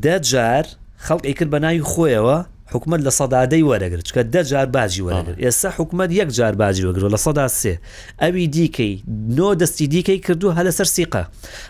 دە 0.03 0.15
جار 0.29 0.65
خەڵک 1.05 1.23
ئیکرد 1.29 1.49
بە 1.53 1.59
ناوی 1.63 1.81
خۆیەوە 1.91 2.37
حکومت 2.73 2.99
لە 3.07 3.11
سەدادەی 3.19 3.63
وەرەگرت 3.69 4.07
کە 4.15 4.21
دە 4.33 4.41
جار 4.51 4.65
باجی 4.75 5.01
وەرەگر 5.07 5.37
ئێستا 5.43 5.69
حکومت 5.77 6.11
یەک 6.11 6.29
جار 6.37 6.53
باجی 6.61 6.83
وەگرۆ 6.87 7.07
لە 7.15 7.19
سەدا 7.25 7.47
سێ 7.59 7.73
ئەوی 8.21 8.45
دیکەی 8.57 8.93
نۆ 9.37 9.49
دەستی 9.61 9.87
دیکەی 9.93 10.19
کردو 10.25 10.47
هە 10.57 10.61
لەسەر 10.67 10.87
سیقا 10.95 11.23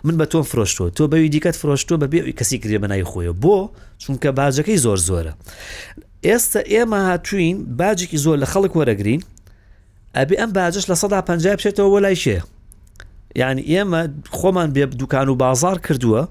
من 0.04 0.16
بە 0.20 0.26
تۆم 0.32 0.46
فرۆشتۆ 0.52 0.84
تۆ 0.98 1.04
بەوی 1.12 1.30
دیکەت 1.36 1.56
فرۆشتۆ 1.62 1.94
بە 2.02 2.08
بێ 2.12 2.20
کەسی 2.40 2.58
کرێ 2.64 2.78
بەنای 2.84 3.04
خۆیە 3.12 3.34
بۆ 3.44 3.58
چونکە 4.04 4.30
باجەکەی 4.40 4.78
زۆر 4.86 4.98
زۆرە 5.08 5.34
ئێستا 6.28 6.62
ئێمە 6.74 7.00
هاتوین 7.10 7.58
باجێکی 7.80 8.18
زۆر 8.26 8.38
لە 8.44 8.48
خەڵک 8.54 8.74
وەرەگرین 8.80 9.22
ئەبێ 10.18 10.36
ئەم 10.42 10.52
باجش 10.58 10.86
لە 10.92 10.96
سەدا 11.02 11.20
پ 11.22 11.30
بشێتەوە 11.58 11.90
وەلای 11.94 12.18
شێ 12.24 12.38
یعنی 13.42 13.62
ئێمە 13.72 14.02
خۆمان 14.38 14.70
بێ 14.76 14.86
دوکان 15.02 15.28
و 15.30 15.36
بازار 15.36 15.78
کردووە 15.88 16.22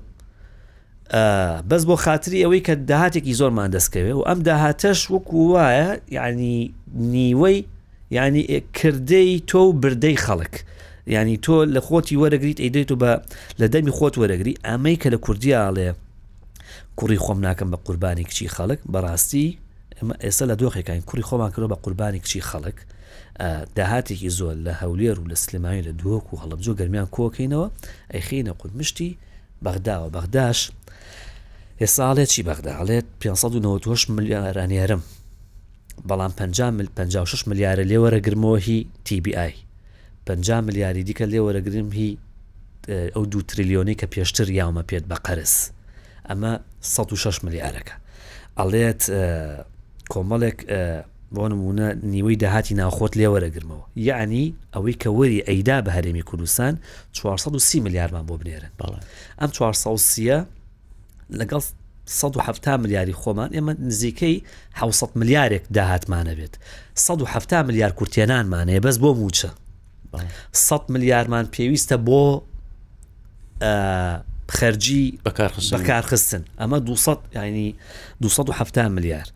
بەس 1.71 1.83
بۆ 1.89 1.95
خااتری 2.03 2.43
ئەوەی 2.43 2.63
کە 2.67 2.75
داهاتێکی 2.91 3.35
زۆرمان 3.41 3.71
دەستکەوێت 3.79 4.17
و 4.19 4.23
ئەم 4.29 4.39
داهاتەش 4.49 4.99
وەکو 5.13 5.37
وایە 5.53 5.99
یعنی 6.11 6.75
نیوەی 6.95 7.59
ینی 8.11 8.63
کردەی 8.79 9.43
تۆ 9.51 9.55
و 9.59 9.73
بردەی 9.83 10.17
خەڵک 10.25 10.55
ینی 11.07 11.37
تۆ 11.45 11.55
لە 11.75 11.81
خۆتی 11.87 12.17
وەرەگریت 12.23 12.59
ئەیدێت 12.65 12.91
و 12.93 12.97
بە 13.03 13.13
لە 13.61 13.67
دەمی 13.75 13.93
خۆت 13.99 14.15
وەرەگری 14.21 14.55
ئەمەی 14.67 14.97
کە 15.03 15.07
لە 15.15 15.19
کوردیاڵێ 15.25 15.89
کوڕی 16.99 17.19
خۆم 17.25 17.39
ناکەم 17.47 17.71
بە 17.75 17.79
قوربانی 17.85 18.25
کچی 18.29 18.49
خەڵک 18.55 18.81
بەڕاستی 18.93 19.47
ئمە 20.01 20.15
ئێستا 20.25 20.45
لە 20.51 20.55
دۆخێکین 20.61 21.01
کوری 21.09 21.23
خۆمان 21.29 21.51
کرۆ 21.55 21.67
بە 21.73 21.77
قوربانی 21.83 22.19
کچی 22.25 22.41
خەڵک 22.51 22.77
داهاتێکی 23.77 24.29
زۆر 24.39 24.55
لە 24.67 24.73
هەولێر 24.83 25.17
و 25.21 25.29
لە 25.31 25.35
سلمانی 25.45 25.83
لە 25.89 25.93
دووەک 26.01 26.27
و 26.33 26.37
هەڵبجۆ 26.43 26.73
گەرمیان 26.79 27.07
کۆکەینەوە 27.17 27.67
ئەیخینە 28.15 28.53
قوت 28.59 28.73
مشتی 28.79 29.11
بەغدا 29.65 29.91
و 30.07 30.11
بەغداش 30.17 30.59
ئێساڵێ 31.85 32.25
چی 32.33 32.43
بەغداڵێت 32.49 33.07
590 33.21 34.11
ملیارانێرم 34.17 35.03
بەڵام 36.09 36.33
56 36.39 37.41
ملیارە 37.51 37.85
لێوەرەگرمۆهی 37.91 38.81
TBI 39.07 39.53
50 40.27 40.67
ملیاری 40.67 41.03
دیکە 41.09 41.25
لێوەرەگرم 41.33 41.89
هی 41.99 42.11
ئەو 43.15 43.25
دو 43.33 43.41
تریلیۆنی 43.49 43.97
کە 44.01 44.07
پێشتر 44.17 44.47
یاومە 44.61 44.83
پێت 44.93 45.05
بە 45.11 45.17
قەرس 45.27 45.55
ئەمە 46.29 46.53
16 46.81 47.39
ملیارەکە 47.47 47.95
ئەڵێت 48.61 49.03
کۆمەڵێک 50.13 50.59
بۆ 51.35 51.45
نمونە 51.51 51.89
نیوەی 52.13 52.37
داهاتی 52.43 52.75
ناوخۆت 52.81 53.13
لێوەرەگرمەوە 53.21 53.85
یعنی 54.09 54.45
ئەوەی 54.75 54.97
کە 55.05 55.07
وەری 55.19 55.41
ئەیدا 55.49 55.79
بە 55.85 55.89
هەرێمی 55.97 56.23
کوردستان 56.29 56.75
430 57.13 57.81
ملیارمان 57.85 58.27
بۆ 58.29 58.35
بنێرن 58.41 58.71
ئەم 59.41 59.51
430 59.51 60.47
لەگەڵ 61.39 61.63
1970 62.07 62.81
ملیاری 62.85 63.13
خۆمان 63.21 63.51
ئێمە 63.55 63.75
نزیکەی 63.89 64.37
600 64.81 65.19
ملیارێک 65.21 65.63
داهاتمانە 65.75 66.35
بێت 66.39 66.55
1970 66.97 67.67
ملیار 67.69 67.91
کورتێنانمانەیە 67.99 68.81
بەس 68.85 68.97
بۆ 69.03 69.11
موچە 69.15 69.51
100 70.53 70.93
ملیارمان 70.93 71.47
پێویستە 71.55 71.97
بۆ 72.07 72.23
خەرجی 74.59 75.21
بەکارخستن 75.27 76.43
ئەمە 76.61 76.79
200 76.81 77.19
ینی 77.35 77.75
270 78.21 78.79
ملیار 78.79 79.27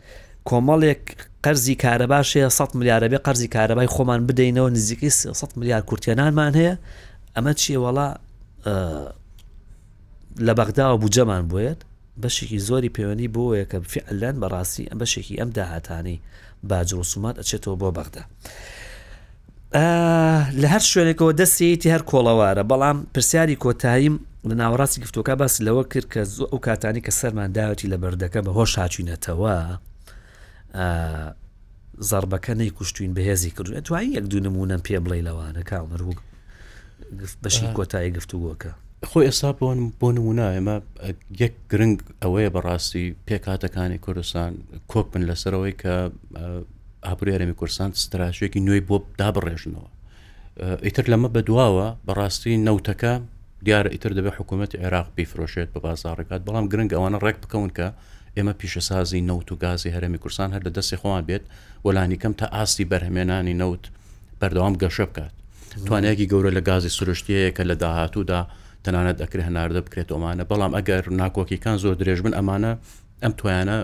کۆمەڵێک 0.48 1.04
قەرزی 1.44 1.74
کارەباشەیە 1.82 2.48
100 2.50 2.74
ملیارە 2.74 3.08
بێ 3.08 3.18
قەرزی 3.26 3.48
کارەبای 3.54 3.88
خۆمان 3.94 4.26
بدەینەوە 4.28 4.70
نزیکەی 4.76 5.10
100 5.10 5.52
ملیار 5.56 5.80
کورتێنانمان 5.82 6.52
هەیە 6.58 6.74
ئەمە 7.36 7.52
چیە 7.60 7.78
وڵا 7.82 8.08
لە 10.38 10.52
بەغداوە 10.58 10.96
بجەمان 11.04 11.48
بێت 11.48 11.78
بەشێکی 12.24 12.58
زۆری 12.66 12.90
پەیوەندی 12.96 13.28
بۆیە 13.34 13.64
کە 13.72 13.78
فعلەن 13.92 14.36
بەڕاستی 14.42 14.88
ئەم 14.90 14.98
بەشێکی 15.00 15.38
ئەم 15.40 15.50
داهاتانی 15.56 16.20
باجرسومات 16.68 17.36
ئەچێتەوە 17.40 17.76
بۆ 17.82 17.88
بەغدا. 17.96 18.22
لە 20.62 20.66
هەر 20.72 20.82
شوێنێکەوە 20.92 21.32
دەستێتی 21.40 21.88
هەر 21.94 22.02
کۆڵەوارە 22.10 22.62
بەڵام 22.70 22.96
پرسیاری 23.14 23.56
کۆتاییم 23.62 24.14
لە 24.48 24.54
ناوەڕاستی 24.60 24.98
گفتوکە 25.04 25.34
باس 25.40 25.54
لەوە 25.66 25.82
کرد 25.92 26.06
کە 26.12 26.20
زۆ 26.36 26.44
ئەو 26.52 26.60
کاتانی 26.66 27.00
کە 27.06 27.12
سەرمانداوەتی 27.20 27.88
لە 27.92 27.96
بەردەکە 28.02 28.40
بە 28.46 28.50
هۆش 28.58 28.72
هاچوینەتەوە 28.80 29.54
زربەکە 32.08 32.52
نەی 32.60 32.70
کوشتوین 32.76 33.12
بەهێزی 33.16 33.50
کردوێت 33.56 33.84
توانی 33.86 34.14
یەک 34.16 34.24
دوو 34.30 34.40
نمونم 34.46 34.80
پێ 34.86 34.96
بڵێ 35.04 35.20
لەوانە 35.28 35.62
کامەرووک 35.70 36.18
بەشی 37.44 37.66
کۆتایی 37.76 38.10
گفتوگۆکە 38.16 38.72
خۆی 39.10 39.24
ئێستا 39.30 39.50
بۆن 39.60 39.78
بۆ 40.00 40.08
نمونا 40.16 40.46
ئێمە 40.54 40.76
یەک 41.42 41.54
گرنگ 41.72 41.96
ئەوەیە 42.22 42.50
بەڕاستی 42.56 43.06
پێکاتەکانی 43.28 43.98
کوردستان 44.04 44.50
کۆک 44.92 45.06
بن 45.12 45.22
لەسەرەوەی 45.30 45.74
کە 45.82 45.94
ئابرێرەمی 47.06 47.56
کورسان 47.60 47.90
ستراشوێکی 48.02 48.60
نوێی 48.66 48.82
بۆ 48.88 48.96
دابڕێژنەوە 49.20 49.88
ئیتر 50.86 51.04
لەمە 51.12 51.28
بەدواوە 51.34 51.88
بەڕاستی 52.06 52.54
نەوتەکە 52.66 53.12
دیارە 53.64 53.88
ئیتر 53.94 54.12
دەبێ 54.18 54.30
حکوومەت 54.38 54.72
عێراق 54.82 55.08
بیفرۆشێت 55.16 55.68
بە 55.74 55.78
بازارڕێکات 55.84 56.40
بەڵام 56.46 56.64
گرنگ 56.72 56.90
ئەوانە 56.96 57.18
ڕێک 57.24 57.36
بکەون 57.44 57.70
کە 57.78 57.88
ئێمە 58.36 58.54
پیشەسازی 58.60 59.20
نەوت 59.28 59.48
و 59.52 59.56
گازی 59.64 59.90
هەرمی 59.94 60.18
کورسان 60.22 60.50
هەر 60.54 60.62
لە 60.66 60.70
دەستی 60.76 60.96
خۆوان 61.00 61.24
بێت 61.28 61.44
وەلانیکەم 61.86 62.32
تا 62.40 62.46
ئاستی 62.56 62.84
بەرهمێنانی 62.92 63.54
نەوت 63.62 63.84
بەردەوام 64.40 64.74
گەشە 64.82 65.04
بکات 65.10 65.34
توانەیەکی 65.86 66.26
گەورە 66.32 66.50
لە 66.58 66.62
گازی 66.68 66.90
سروشتیەیە 66.96 67.50
کە 67.56 67.62
لە 67.70 67.76
داهاتوودا 67.82 68.40
تەنانەت 68.86 69.18
ئەکر 69.24 69.40
هەناردە 69.48 69.80
بکرێت 69.86 70.08
ئەمانە 70.14 70.44
بەڵام 70.50 70.72
ئەگەر 70.76 71.02
ناکۆکیکان 71.22 71.76
زۆر 71.84 71.94
درێژ 72.00 72.18
بن 72.26 72.34
ئەمانە 72.38 72.72
ئەم 73.22 73.32
توانە 73.40 73.76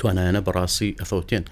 توانایانە 0.00 0.40
بەڕاستی 0.46 0.90
ئەفەوتێن 1.00 1.44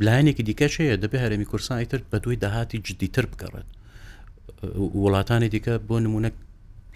بلایەنێکی 0.00 0.42
دیکەش 0.48 0.74
هەیە 0.80 0.94
دەبێ 1.04 1.18
هەرمی 1.24 1.46
کورسانی 1.50 1.86
تر 1.90 2.00
بە 2.12 2.16
دوی 2.24 2.36
داهاتی 2.44 2.78
جدیتر 2.86 3.24
بگەڕێت 3.32 3.68
وڵاتانی 5.02 5.48
دیکە 5.54 5.72
بۆ 5.88 5.96
نمونە 6.06 6.30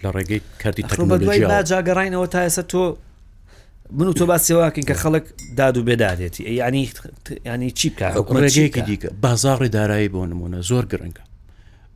لە 0.03 0.09
ڕێگەی 0.15 0.41
کردی 0.61 0.83
تەکنۆلژیا 0.89 1.59
جاگەڕینەوە 1.71 2.27
تا 2.33 2.39
ئێستا 2.45 2.63
تۆ 2.71 2.83
من 3.97 4.07
و 4.07 4.13
تۆ 4.19 4.25
باسیێواکەین 4.31 4.85
کە 4.89 4.93
خەڵک 5.01 5.25
داد 5.57 5.75
و 5.77 5.83
بێدادێتی 5.87 6.41
ینی 6.61 6.83
ینی 7.45 7.71
چی 7.79 7.87
بکە 7.91 8.07
ڕێگەیەکی 8.43 8.81
دیکە 8.89 9.09
بازاڕی 9.25 9.69
دارایی 9.77 10.09
بۆ 10.15 10.21
نمونە 10.31 10.59
زۆر 10.69 10.85
گرنگە 10.91 11.23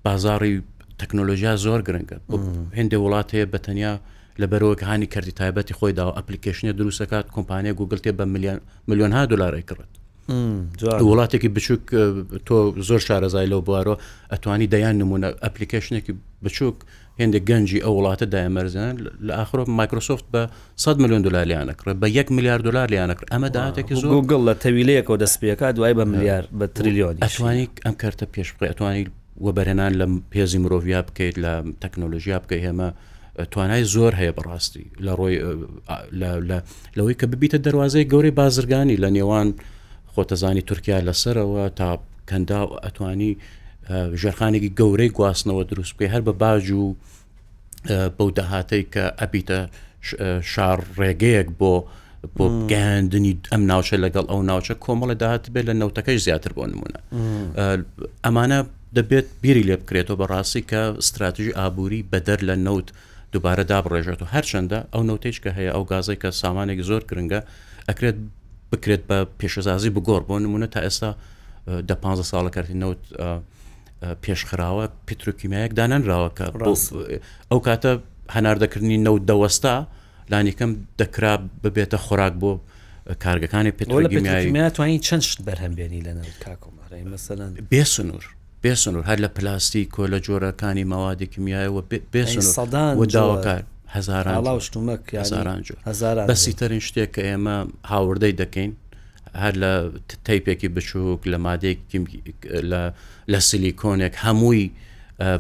بازاری 0.06 0.62
تەکنۆلۆژیا 1.02 1.54
زۆر 1.66 1.80
گرنگە 1.88 2.18
هەندێک 2.78 3.00
وڵات 3.06 3.30
هەیە 3.36 3.46
بە 3.54 3.60
تەنیا 3.66 3.94
لە 4.42 4.46
بەرەوەک 4.52 4.82
هاانی 4.88 5.08
کردی 5.14 5.34
تایبەتی 5.40 5.74
خۆیداوە 5.80 6.14
ئەپلیکیشنە 6.18 6.72
دروستەکات 6.80 7.26
کۆمپانیە 7.36 7.72
گوگل 7.80 8.00
تێ 8.04 8.12
بە 8.20 8.24
میلیۆن 8.90 9.12
ها 9.18 9.24
دلاری 9.32 9.64
کرد 9.70 9.92
وڵاتێکی 11.10 11.50
بچووک 11.56 11.84
تۆ 12.48 12.58
زۆر 12.90 13.02
شارەزای 13.08 13.48
لەو 13.52 13.62
بوارۆ 13.68 13.96
ئەتوانی 14.34 14.68
دەیان 14.74 14.96
نمونە 15.02 15.28
ئەپلیکیشنێکی 15.46 16.14
بچووک 16.46 16.78
هێندێک 17.20 17.44
گەنجی 17.50 17.80
ئەو 17.86 17.94
وڵاتە 18.00 18.26
دایمەرزان 18.34 18.94
لە 19.28 19.34
ئاخرۆ 19.40 19.64
مایکرۆسفت 19.80 20.26
بە 20.34 20.40
100 20.78 21.00
میلیۆن 21.02 21.22
دلاریانەکرێت 21.28 21.98
بە 22.02 22.08
1 22.10 22.32
میلیارد 22.32 22.64
دلاریانەکرێت 22.64 23.30
ئەمە 23.34 23.50
دااتێکی 23.56 23.94
زۆر 23.96 24.10
گوگل 24.16 24.42
لە 24.50 24.54
تەویلەیەکەوە 24.64 25.18
دەستپێکات 25.24 25.74
دوای 25.78 25.94
بە 25.94 26.06
میلیار 26.08 26.44
بە 26.60 26.66
تریلیۆن 26.76 27.16
ئەتوانی 27.24 27.68
ئەم 27.86 27.96
کارتە 28.02 28.26
پێش 28.34 28.50
بقی 28.54 28.68
ئەتوانی 28.72 29.08
وەبەرهێنان 29.46 29.94
لە 30.00 30.06
پێزی 30.34 30.60
مرۆڤیا 30.64 31.00
بکەیت 31.08 31.36
لە 31.46 31.54
تەکنۆلژیا 31.84 32.38
بکەی 32.44 32.62
هێمە 32.66 32.90
توانای 33.52 33.84
زۆر 33.94 34.12
هەیە 34.20 34.34
بەڕاستی 34.38 34.86
لە 35.06 35.12
ڕۆی 35.20 35.36
لەوەی 36.98 37.16
کە 37.20 37.26
ببیتە 37.32 37.58
دەواازەی 37.68 38.10
گەورەی 38.12 38.36
بازرگانی 38.42 38.98
لە 39.04 39.10
نێوان 39.16 39.48
خۆتەزانی 40.14 40.64
تورکیا 40.70 40.98
لەسەرەوە 41.08 41.64
تا 41.80 41.90
کەندا 42.30 42.62
ئەتوانی 42.86 43.32
ژێرخانێکی 44.22 44.72
گەورەی 44.80 45.10
گواستنەوە 45.18 45.64
دروست 45.72 45.94
بکەی 45.96 46.14
هەر 46.14 46.22
بە 46.28 46.34
باج 46.42 46.66
و 46.72 46.86
بەو 48.18 48.30
داهاتەی 48.38 48.84
کە 48.94 49.04
ئەبیتە 49.22 49.60
شار 50.54 50.78
ڕێگەیەک 51.00 51.50
بۆ 51.60 51.74
بۆ 52.38 52.46
گەاندنی 52.72 53.34
ئەم 53.52 53.64
ناوچە 53.72 53.96
لەگەڵ 54.06 54.26
ئەو 54.32 54.42
ناوچە 54.50 54.74
کۆمەڵە 54.86 55.16
داهات 55.22 55.44
بێت 55.54 55.66
لە 55.70 55.74
نەوتەکەی 55.82 56.18
زیاتر 56.26 56.52
بۆ 56.58 56.64
نمونە 56.72 57.00
ئەمانە 58.26 58.60
دەبێت 58.96 59.28
بیری 59.42 59.64
لێ 59.68 59.76
بکرێتەوە 59.82 60.20
بەڕاستی 60.22 60.64
کە 60.72 60.82
استراتژی 61.04 61.52
ئابووری 61.60 62.06
بەدەر 62.12 62.40
لە 62.50 62.56
نەوت 62.68 62.88
دووبارە 63.34 63.64
دابڕێژێت 63.72 64.20
و 64.22 64.28
هەرچەندە 64.34 64.80
ئەو 64.94 65.02
نوتێج 65.10 65.36
کە 65.44 65.50
هەیە 65.58 65.72
ئەو 65.76 65.84
گازی 65.92 66.16
کە 66.22 66.30
سامانێک 66.42 66.80
زۆر 66.90 67.02
گرنگە 67.10 67.42
ئەکرێت 67.90 68.18
بکرێت 68.72 69.02
بە 69.10 69.18
پێشەزازی 69.40 69.92
بگۆڕ 69.96 70.22
بۆ 70.28 70.36
نمونە 70.44 70.68
تا 70.74 70.80
ئێستا 70.86 71.12
دە 71.90 71.96
پ 72.04 72.06
ساڵەکەی 72.32 72.76
نەوت 72.84 73.02
پێشخراوە 74.24 74.86
پتروکیمایەک 75.08 75.72
دانانراوە 75.80 76.30
کە 76.38 76.46
ئەو 77.52 77.60
کاتە 77.68 77.92
هەناردەکردنی 78.36 78.98
نەوت 79.08 79.24
دەوەستا 79.30 79.74
لانیکەم 80.32 80.72
دەکرا 81.00 81.34
ببێتە 81.64 81.98
خۆراک 82.06 82.34
بۆ 82.42 82.52
کارگەکانی 83.24 83.72
پتروگیمیایی 83.80 84.70
توانین 84.78 85.02
چەند 85.08 85.24
شت 85.30 85.40
بەرهەمبێنی 85.48 86.02
لە 86.08 86.14
نەوت 86.20 86.38
کاکۆمەڕێ 86.44 87.00
مەسەن 87.14 87.42
بێ 87.72 87.84
سنوور 87.96 88.26
بێسنور 88.66 89.04
هەر 89.10 89.18
لە 89.24 89.30
پلاستیک 89.38 89.88
کۆ 89.96 90.04
لە 90.14 90.20
جۆرەکانی 90.28 90.86
ماوادی 90.92 91.28
کیمیایەوە 91.34 91.82
بێسەدان 92.14 92.94
داواکار 93.16 93.64
هزاران 93.96 94.38
بەسی 96.30 96.54
تەرین 96.60 96.82
شتێک 96.88 97.10
کە 97.16 97.22
ئێمە 97.30 97.56
هاوردەی 97.92 98.34
دەکەین 98.42 98.72
هەر 99.44 99.54
لە 99.64 99.72
تیپێکی 100.28 100.68
بچووک 100.76 101.22
لە 101.32 101.38
مادەیەکی 101.48 102.00
لە 103.32 103.40
سیلیکۆنێک 103.50 104.14
هەمووی 104.26 104.66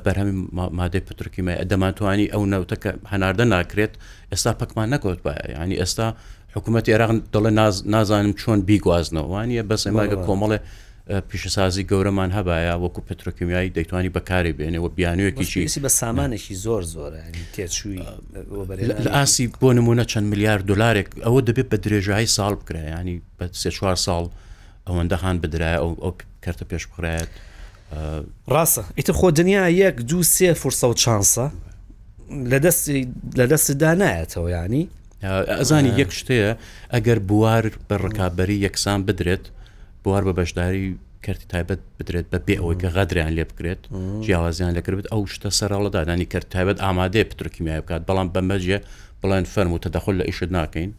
بەرهەمی 0.06 0.36
مادەی 0.80 1.02
پترکیمای 1.08 1.58
دەمانتوانی 1.72 2.28
ئەو 2.34 2.44
نەوتەکە 2.54 2.92
هەناردە 3.12 3.46
ناکرێت 3.54 3.94
ئێستا 4.32 4.52
پەکمان 4.62 4.88
نەکەوت 4.94 5.20
بە 5.26 5.32
ینی 5.64 5.78
ئێستا 5.82 6.08
حکوومەت 6.56 6.86
عێراق 6.94 7.12
دەڵێ 7.34 7.52
نازانم 7.94 8.34
چۆن 8.42 8.60
بیگوازنەوە 8.70 9.30
وانە 9.32 9.64
بەس 9.70 9.82
ئێماگە 9.88 10.18
کۆمەڵێ 10.28 10.60
پیشەسازی 11.30 11.84
گەورەمان 11.92 12.32
هەبایە 12.38 12.76
وەکو 12.84 13.02
پترۆکیمیایی 13.08 13.70
دەیتوانی 13.76 14.10
بەکاری 14.18 14.52
بێنەوە 14.60 14.90
بیانوێکیشی 14.98 15.80
بە 15.88 15.92
سامانێکی 16.02 16.56
زۆر 16.66 16.84
زۆرە 16.94 17.22
تێچووی 17.56 18.02
لە 18.88 18.94
ئاسی 19.16 19.48
بۆ 19.62 19.70
نمونە 19.80 20.04
چەند 20.12 20.28
میلیارد 20.32 20.64
دلارێک 20.72 21.08
ئەوە 21.26 21.42
دەبێت 21.48 21.68
بە 21.72 21.78
درێژایی 21.84 22.28
ساڵ 22.38 22.54
بکرای 22.60 22.88
ینی 23.00 23.16
بە 23.38 23.46
سێ 23.62 23.70
چوار 23.78 23.98
ساڵ 24.06 24.24
ئەوەندەخان 24.88 25.36
بدرای 25.44 25.76
ئەو 26.04 26.12
کەرتە 26.44 26.66
پێش 26.72 26.84
بخرایەت 26.90 27.30
ڕاستە 28.54 28.84
ئیتر 28.98 29.14
خۆ 29.20 29.28
دنیا 29.40 29.64
یەک 29.84 29.96
دوو 30.10 30.24
سێ 30.36 30.50
فرسە 30.62 30.86
و 30.92 30.96
چانسە 31.04 31.46
لە 33.40 33.46
دەستدا 33.54 33.92
نایەتەوە 34.02 34.50
ینی 34.66 34.84
ئەزانی 35.60 35.92
یەک 36.02 36.12
شتەیە 36.20 36.52
ئەگەر 36.94 37.20
بوار 37.28 37.66
بە 37.90 37.96
ڕکابەری 38.06 38.58
یەکسان 38.66 39.02
بدرێت 39.08 39.46
بوار 40.04 40.24
بە 40.24 40.34
بەشداری 40.40 40.98
کردی 41.24 41.46
تایبەت 41.54 41.80
بدرێت 42.00 42.26
بە 42.34 42.40
پێ 42.48 42.56
ئەوەی 42.62 42.78
کە 42.84 42.90
غەدریان 42.96 43.32
لێ 43.38 43.44
بکرێت 43.52 43.80
جیاوازیان 44.26 44.72
لەکردێت 44.78 45.08
ئەو 45.14 45.22
شتە 45.34 45.50
سەرڵەدادانی 45.60 46.26
کرد 46.34 46.48
تایبەت 46.56 46.78
ئامادەێ 46.86 47.24
پترکیمیا 47.32 47.82
بکات 47.82 48.02
بەڵام 48.10 48.28
بەمەجێ 48.36 48.78
بڵێن 49.22 49.46
فەرم 49.54 49.72
و 49.76 49.80
تەدەخل 49.86 50.14
لە 50.20 50.26
ئیشت 50.30 50.52
ناکەین 50.58 50.92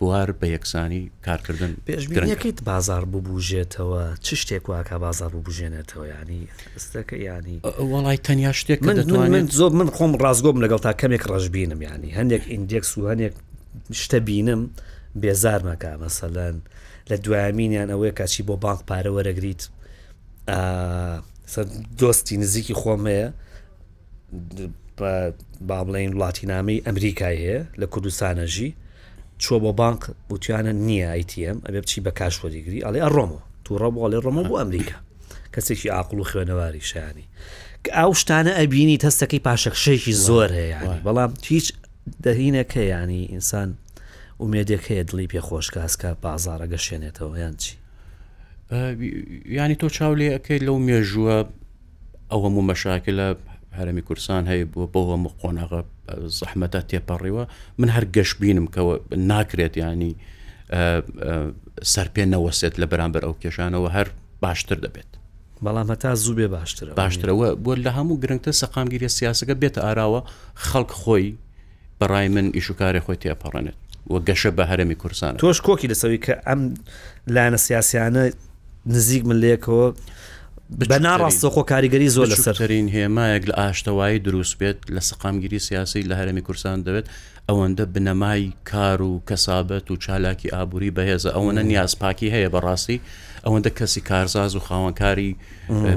بوار 0.00 0.28
بە 0.40 0.46
یەکسانی 0.54 1.02
کارکردن 1.26 1.70
پێشبیەکەیت 1.88 2.58
بازار 2.70 3.02
ببوژێتەوە 3.12 4.02
چ 4.24 4.28
شتێک 4.42 4.64
واکە 4.72 4.96
بازار 5.04 5.30
ببژێنێتەوە 5.40 6.04
ینی 6.12 6.40
ئستەکە 6.78 7.16
ینی 7.28 7.56
وڵای 7.92 8.18
تەنیا 8.26 8.52
شتێک 8.60 8.80
دەتوانێت 8.98 9.48
زۆر 9.58 9.72
من 9.80 9.88
خۆم 9.96 10.12
ڕازگۆم 10.24 10.56
لەگەڵ 10.64 10.80
تا 10.86 10.92
کەمێک 11.00 11.24
ڕژبینم 11.32 11.80
ینی 11.88 12.10
هەندێک 12.18 12.42
ئیندێکس 12.52 12.90
و 12.98 13.02
هەندێک 13.10 13.34
شتە 14.02 14.18
بینم 14.28 14.62
بێزار 15.22 15.60
مەکە 15.68 15.92
مەسەلەن. 16.02 16.56
لە 17.10 17.16
دوامینیان 17.26 17.88
ئەوەیە 17.92 18.12
کاچی 18.18 18.42
بۆ 18.48 18.56
بانک 18.64 18.80
پارە 18.88 19.10
وەرەگریت 19.16 19.62
دۆستی 21.98 22.36
نزیکی 22.36 22.74
خۆم 22.80 23.02
هەیە 23.10 23.28
با 25.68 25.78
بڵێن 25.86 26.12
وڵاتینامی 26.14 26.78
ئەمریکای 26.86 27.36
هەیە 27.42 27.60
لە 27.80 27.86
کوردستانەژی 27.92 28.70
چۆ 29.42 29.54
بە 29.64 29.72
بانک 29.80 30.00
بوتیانە 30.32 30.72
نییە 30.86 31.08
ئایتیم 31.12 31.58
ئەبێ 31.66 31.78
بچی 31.84 32.00
بە 32.06 32.10
کاشوەریگری 32.20 32.80
ئەڵێ 32.86 33.00
ئەڕۆمە 33.04 33.38
تو 33.64 33.70
ڕەبوو 33.82 34.06
لێ 34.10 34.18
ڕۆمە 34.24 34.42
بۆ 34.48 34.54
ئەمریکا 34.62 34.96
کەسێکی 35.54 35.88
ئاقل 35.94 36.18
و 36.20 36.24
خوێنەواری 36.30 36.84
شانی 36.90 37.26
کە 37.86 37.90
ئەو 37.98 38.12
شتانە 38.20 38.52
ئەبینی 38.58 38.98
تەستەکەی 39.04 39.40
پاشەخشێکی 39.46 40.12
زۆر 40.26 40.50
هەیە 40.60 40.80
بەڵام 41.06 41.30
هیچ 41.50 41.66
دەهینەکە 42.24 42.80
ینی 42.94 43.24
ئینسان 43.32 43.68
ومێدێک 44.42 44.82
هەیە 44.90 45.04
دڵی 45.10 45.26
پێخۆشکاسکە 45.32 46.10
بازارە 46.24 46.66
گەشێنێتەوە 46.72 47.34
یان 47.42 47.54
چی 47.62 47.74
ینی 49.56 49.74
تۆ 49.80 49.88
چاو 49.96 50.12
لێ 50.20 50.28
ئەەکەی 50.34 50.60
لەو 50.66 50.78
مێژووە 50.88 51.36
ئەو 52.30 52.40
هەموو 52.46 52.66
مەشاکە 52.70 53.10
لە 53.18 53.26
هەرمی 53.78 54.02
کوردستان 54.08 54.42
هەیە 54.50 54.64
بۆ 54.74 54.82
بۆەوە 54.92 55.16
مقۆناغە 55.24 55.80
زەحمەتە 56.38 56.80
تێپەڕیوە 56.90 57.44
من 57.80 57.88
هەر 57.94 58.04
گەشت 58.16 58.36
بینم 58.40 58.66
کەەوە 58.74 58.94
ناکرێت 59.30 59.74
ینی 59.82 60.12
سەرپێ 61.92 62.24
نەوەسێت 62.34 62.74
لە 62.82 62.86
بەرامبەر 62.92 63.22
ئەو 63.26 63.34
کێشانەوە 63.42 63.88
هەر 63.96 64.06
باشتر 64.42 64.78
دەبێت 64.86 65.10
بەڵامە 65.64 65.94
تا 66.02 66.10
زوو 66.22 66.34
بێ 66.38 66.46
باشترە 66.56 66.90
باشترەوە 67.02 67.48
بۆ 67.64 67.72
لە 67.84 67.90
هەموو 67.96 68.20
گرنگتە 68.22 68.50
سەقامگیری 68.62 69.08
سیاسەکە 69.16 69.54
بێتە 69.62 69.80
ئاراوە 69.86 70.20
خەڵک 70.66 70.90
خۆی 71.02 71.26
بەڕای 72.00 72.28
من 72.34 72.46
ئیشوکاری 72.58 73.00
خۆی 73.06 73.16
تێپەڕێنێت 73.22 73.78
وە 74.08 74.20
گەشە 74.28 74.50
بە 74.56 74.64
هەرمی 74.70 74.94
کورسان 75.02 75.36
تۆش 75.42 75.58
کۆکی 75.66 75.88
لەسەوی 75.92 76.18
کە 76.24 76.34
ئەم 76.46 76.60
لاەنە 77.34 77.56
سیاسیانە 77.66 78.32
نزیک 78.86 79.22
من 79.28 79.36
لێکەوە 79.44 79.86
بە 80.80 80.96
ناڕاستەخۆ 81.06 81.62
کاریگەری 81.72 82.08
زۆر 82.16 82.26
لە 82.32 82.36
سەرترین 82.46 82.88
هێمایەک 82.94 83.44
لە 83.50 83.54
ئاشتەوایی 83.60 84.18
دروست 84.26 84.54
بێت 84.60 84.78
لە 84.96 85.00
سقامگیری 85.08 85.58
سیاسی 85.58 86.02
لە 86.10 86.14
هەرمی 86.20 86.40
کورسان 86.46 86.78
دەوێت 86.86 87.06
ئەوەندە 87.48 87.84
بنەمای 87.94 88.44
کار 88.70 89.02
و 89.02 89.22
کەسابەت 89.28 89.86
و 89.90 89.96
چالاکی 90.04 90.48
ئابووری 90.54 90.90
بەهێزە 90.96 91.30
ئەوەنە 91.36 91.62
نیازپاکی 91.70 92.30
هەیە 92.34 92.50
بەڕاستی 92.54 92.98
ئەوەندە 93.44 93.70
کەسی 93.78 94.00
کارزاز 94.10 94.52
و 94.56 94.60
خاوەنکاری 94.66 95.30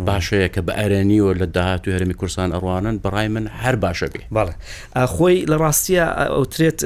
باشەیە 0.10 0.48
کە 0.56 0.62
بە 0.68 0.74
ئەرێنیوە 0.80 1.32
لە 1.42 1.46
داهاتوی 1.56 1.94
هەرمی 1.96 2.14
کورسان 2.20 2.50
ئەڕوانن 2.56 2.96
بەڕای 3.04 3.28
من 3.36 3.46
هەر 3.62 3.76
باشە 3.84 4.08
بێ 4.14 4.24
باڵێ 4.36 4.54
خۆی 5.16 5.38
لە 5.52 5.56
ڕاستیە 5.64 6.06
ئەوترێت 6.38 6.80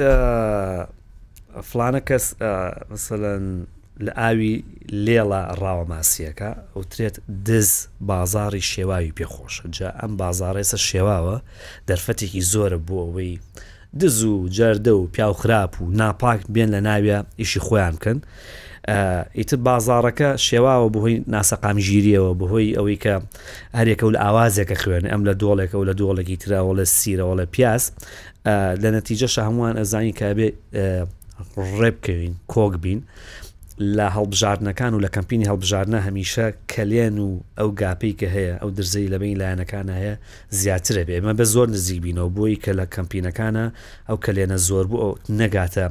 فلانە 1.62 1.99
کەس 2.08 2.36
مثلەن 2.91 3.68
لە 4.05 4.12
ئاوی 4.18 4.64
لێڵە 5.05 5.43
ڕاوە 5.62 5.86
ماسیەکە 5.91 6.51
ئەوترێت 6.76 7.18
دز 7.45 7.88
بازاری 8.01 8.62
شێواوی 8.62 9.14
پێخۆشە 9.20 9.68
جا 9.72 9.89
ئەم 10.01 10.12
بازارێسە 10.22 10.78
شێواوە 10.89 11.38
دەرفەتێکی 11.88 12.41
زۆرە 12.53 12.78
بۆ 12.88 12.97
ئەوەی 13.05 13.39
دز 13.99 14.24
و 14.24 14.47
جەردە 14.58 14.88
و 14.91 15.08
پیا 15.08 15.30
و 15.30 15.34
خراپ 15.34 15.82
و 15.82 15.91
ناپاک 15.91 16.41
بێن 16.53 16.70
لە 16.76 16.80
ناویە 16.88 17.26
ئیشی 17.41 17.60
خۆیان 17.60 17.93
بکەن 17.97 18.20
ئیتر 19.39 19.58
بازارەکە 19.68 20.30
شێواوە 20.47 20.88
بەهۆی 20.95 21.18
ناسەقام 21.34 21.78
ژیریەوە 21.88 22.32
بەهۆی 22.41 22.76
ئەوەی 22.78 22.97
کە 23.03 23.16
هەرێکە 23.78 24.03
و 24.03 24.12
لە 24.16 24.20
ئاوازێکە 24.26 24.76
خوێنێ 24.82 25.10
ئەم 25.14 25.22
لە 25.28 25.34
دۆڵێکە 25.41 25.76
و 25.80 25.86
لە 25.89 25.93
دۆڵێکی 25.99 26.36
تراوە 26.43 26.74
لە 26.80 26.84
سیرەوە 26.97 27.36
لە 27.39 27.45
پیاس 27.53 27.84
لە 28.84 28.89
نەتیجە 28.97 29.28
شە 29.34 29.41
هەمووان 29.47 29.76
ئەزانی 29.82 30.14
کابێ 30.20 30.49
ڕێبکەوین 31.82 32.34
کۆک 32.54 32.74
بین 32.84 33.02
لە 33.98 34.08
هەڵبژاردنەکان 34.18 34.92
و 34.94 35.00
لە 35.06 35.10
کەمپینی 35.16 35.46
هەڵبژاردنە 35.52 36.00
هەمیشە 36.08 36.46
کەلێن 36.74 37.16
و 37.26 37.30
ئەو 37.60 37.70
گاپی 37.82 38.14
کە 38.20 38.28
هەیە 38.36 38.54
ئەو 38.62 38.70
درزەی 38.78 39.08
لەبین 39.14 39.38
لایەنەکان 39.42 39.88
هەیە 40.00 40.14
زیاترە 40.62 41.04
بێ 41.08 41.14
ئمە 41.20 41.34
بە 41.40 41.46
زۆر 41.54 41.68
نزیک 41.76 42.00
بینەوە 42.06 42.30
بۆی 42.38 42.56
کە 42.64 42.72
لە 42.80 42.86
کەمپینەکانە 42.96 43.66
ئەو 44.10 44.18
کەلێنە 44.26 44.58
زۆر 44.68 44.86
بوو 44.92 45.02
ئەو 45.04 45.14
نەگاتە 45.40 45.86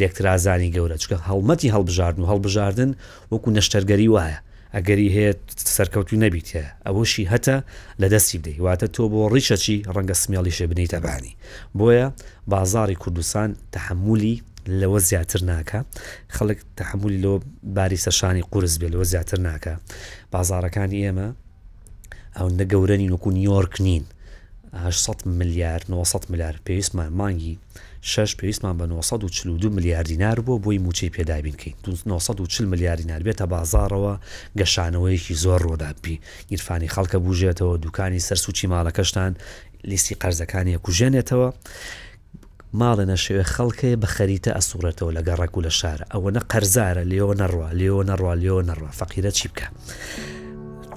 لێکترازانی 0.00 0.72
گەورە 0.74 0.96
چکە 1.02 1.16
هەڵمەتی 1.30 1.72
هەڵبژاردن 1.74 2.20
و 2.22 2.28
هەڵبژاردن 2.32 2.90
وەکو 3.32 3.48
نەشتەرگەری 3.56 4.12
وایە 4.14 4.38
ئەگەری 4.76 5.08
هەیە 5.16 5.32
سەرکەوتی 5.76 6.18
نەبییتە 6.24 6.62
ئەوەشی 6.86 7.24
هەتە 7.32 7.56
لە 8.00 8.06
دەستی 8.14 8.38
بدەی 8.40 8.58
واتە 8.66 8.86
تۆ 8.94 9.02
بۆ 9.12 9.18
ڕیشەچی 9.34 9.78
ڕەنگە 9.94 10.16
سمێڵی 10.22 10.56
شێبنی 10.58 10.90
تەبانی 10.92 11.32
بۆیە 11.78 12.06
بازاری 12.52 12.96
کوردستان 13.02 13.50
تحملی 13.74 14.36
لەوە 14.66 14.98
زیاتر 15.10 15.38
ناکە 15.44 15.80
خەڵک 16.36 16.58
تحملی 16.76 17.20
لۆ 17.24 17.40
باری 17.62 17.96
سەشانی 18.04 18.42
قورس 18.50 18.78
بێ 18.78 18.88
لەوە 18.92 19.04
زیاتر 19.12 19.38
ناکە 19.40 19.74
بازارەکانی 20.32 20.98
ئێمە 21.04 21.28
ئەو 22.36 22.48
نەگەورەنی 22.60 23.10
نکو 23.12 23.30
نیۆرک 23.32 23.80
نین 23.80 24.04
600 24.90 25.22
ملیار 25.26 25.82
900 25.88 26.26
ملیار 26.30 26.60
پێویستمان 26.64 27.12
مانگی 27.12 27.58
شش 28.02 28.36
پێویستمان 28.36 28.78
بە 28.78 28.82
1940 28.90 29.72
ملیار 29.72 30.02
دینار 30.02 30.40
بۆ 30.40 30.58
بۆی 30.58 30.78
موچەی 30.78 31.12
پێدابینکەین 31.16 31.74
1940 31.86 32.68
ملیار 32.68 32.96
دینار 32.96 33.20
بێتە 33.22 33.42
بازارەوە 33.42 34.20
گەشانەوەیەکی 34.58 35.34
زۆر 35.34 35.62
ڕۆدابی 35.62 36.18
گیرفانی 36.48 36.88
خەڵکە 36.88 37.18
بژێتەوە 37.24 37.76
دوکانی 37.82 38.18
سەر 38.20 38.36
سوچی 38.36 38.66
ماڵەکەشتان 38.66 39.34
لیستی 39.84 40.14
قەرزەکانی 40.20 40.78
کوژێنێتەوە. 40.84 41.50
ماڵە 42.76 43.04
نەشێوێ 43.10 43.44
خەڵکەیە 43.54 43.96
بە 44.02 44.06
خەریتە 44.14 44.50
ئەسوورەتەوە 44.56 45.10
لەگە 45.16 45.34
ڕێک 45.40 45.54
و 45.56 45.64
لە 45.66 45.70
شارە 45.78 46.04
ئەوە 46.12 46.30
نە 46.36 46.40
قەرزارە 46.50 47.02
لێەوە 47.10 47.34
نەڕوا 47.40 47.68
لێەوە 47.78 48.02
نەڕوا 48.10 48.32
لێەوە 48.40 48.62
نەڕوا 48.70 48.90
فەقیرە 48.98 49.30
چی 49.38 49.46
بکە 49.52 49.68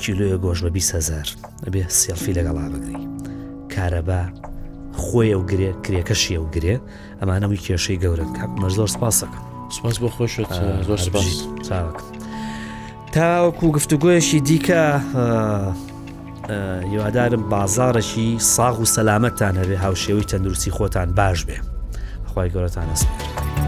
کیلوە 0.01 0.35
گۆژ 0.43 0.59
بە 0.65 0.69
20هزار 0.77 1.27
ئەبێ 1.65 1.81
سێلفی 1.99 2.33
لەگەڵا 2.37 2.65
بگری 2.73 3.03
کارەبا 3.75 4.21
خۆی 5.03 5.29
ئەو 5.33 5.43
گرێ 5.51 5.69
کرێکەشی 5.83 6.35
ئەو 6.37 6.45
گرێ 6.55 6.75
ئەمانەوەی 7.19 7.61
کێشەی 7.65 7.99
گەورن 8.03 8.29
مەژ 8.61 8.73
زۆر 8.79 8.89
سپاسەکەم 8.95 9.43
سپاس 9.77 9.95
بۆ 10.01 10.07
خۆش 10.15 10.33
زۆر 10.87 10.99
سپاس 11.07 11.27
چاوەکە 11.67 12.03
تاوەکو 13.15 13.65
گفتوگوۆیەشی 13.77 14.39
دیکە 14.47 14.83
هیوادارم 16.83 17.49
بازارەشی 17.49 18.39
ساغ 18.39 18.79
و 18.79 18.85
سەلامەتتان 18.85 19.55
هەبێ 19.57 19.77
هاوشێوی 19.85 20.25
تەندروستی 20.31 20.71
خۆتان 20.77 21.07
باش 21.17 21.39
بێ 21.47 21.57
خی 22.33 22.49
گەورەتان 22.53 22.87
ئەسپێت. 22.93 23.60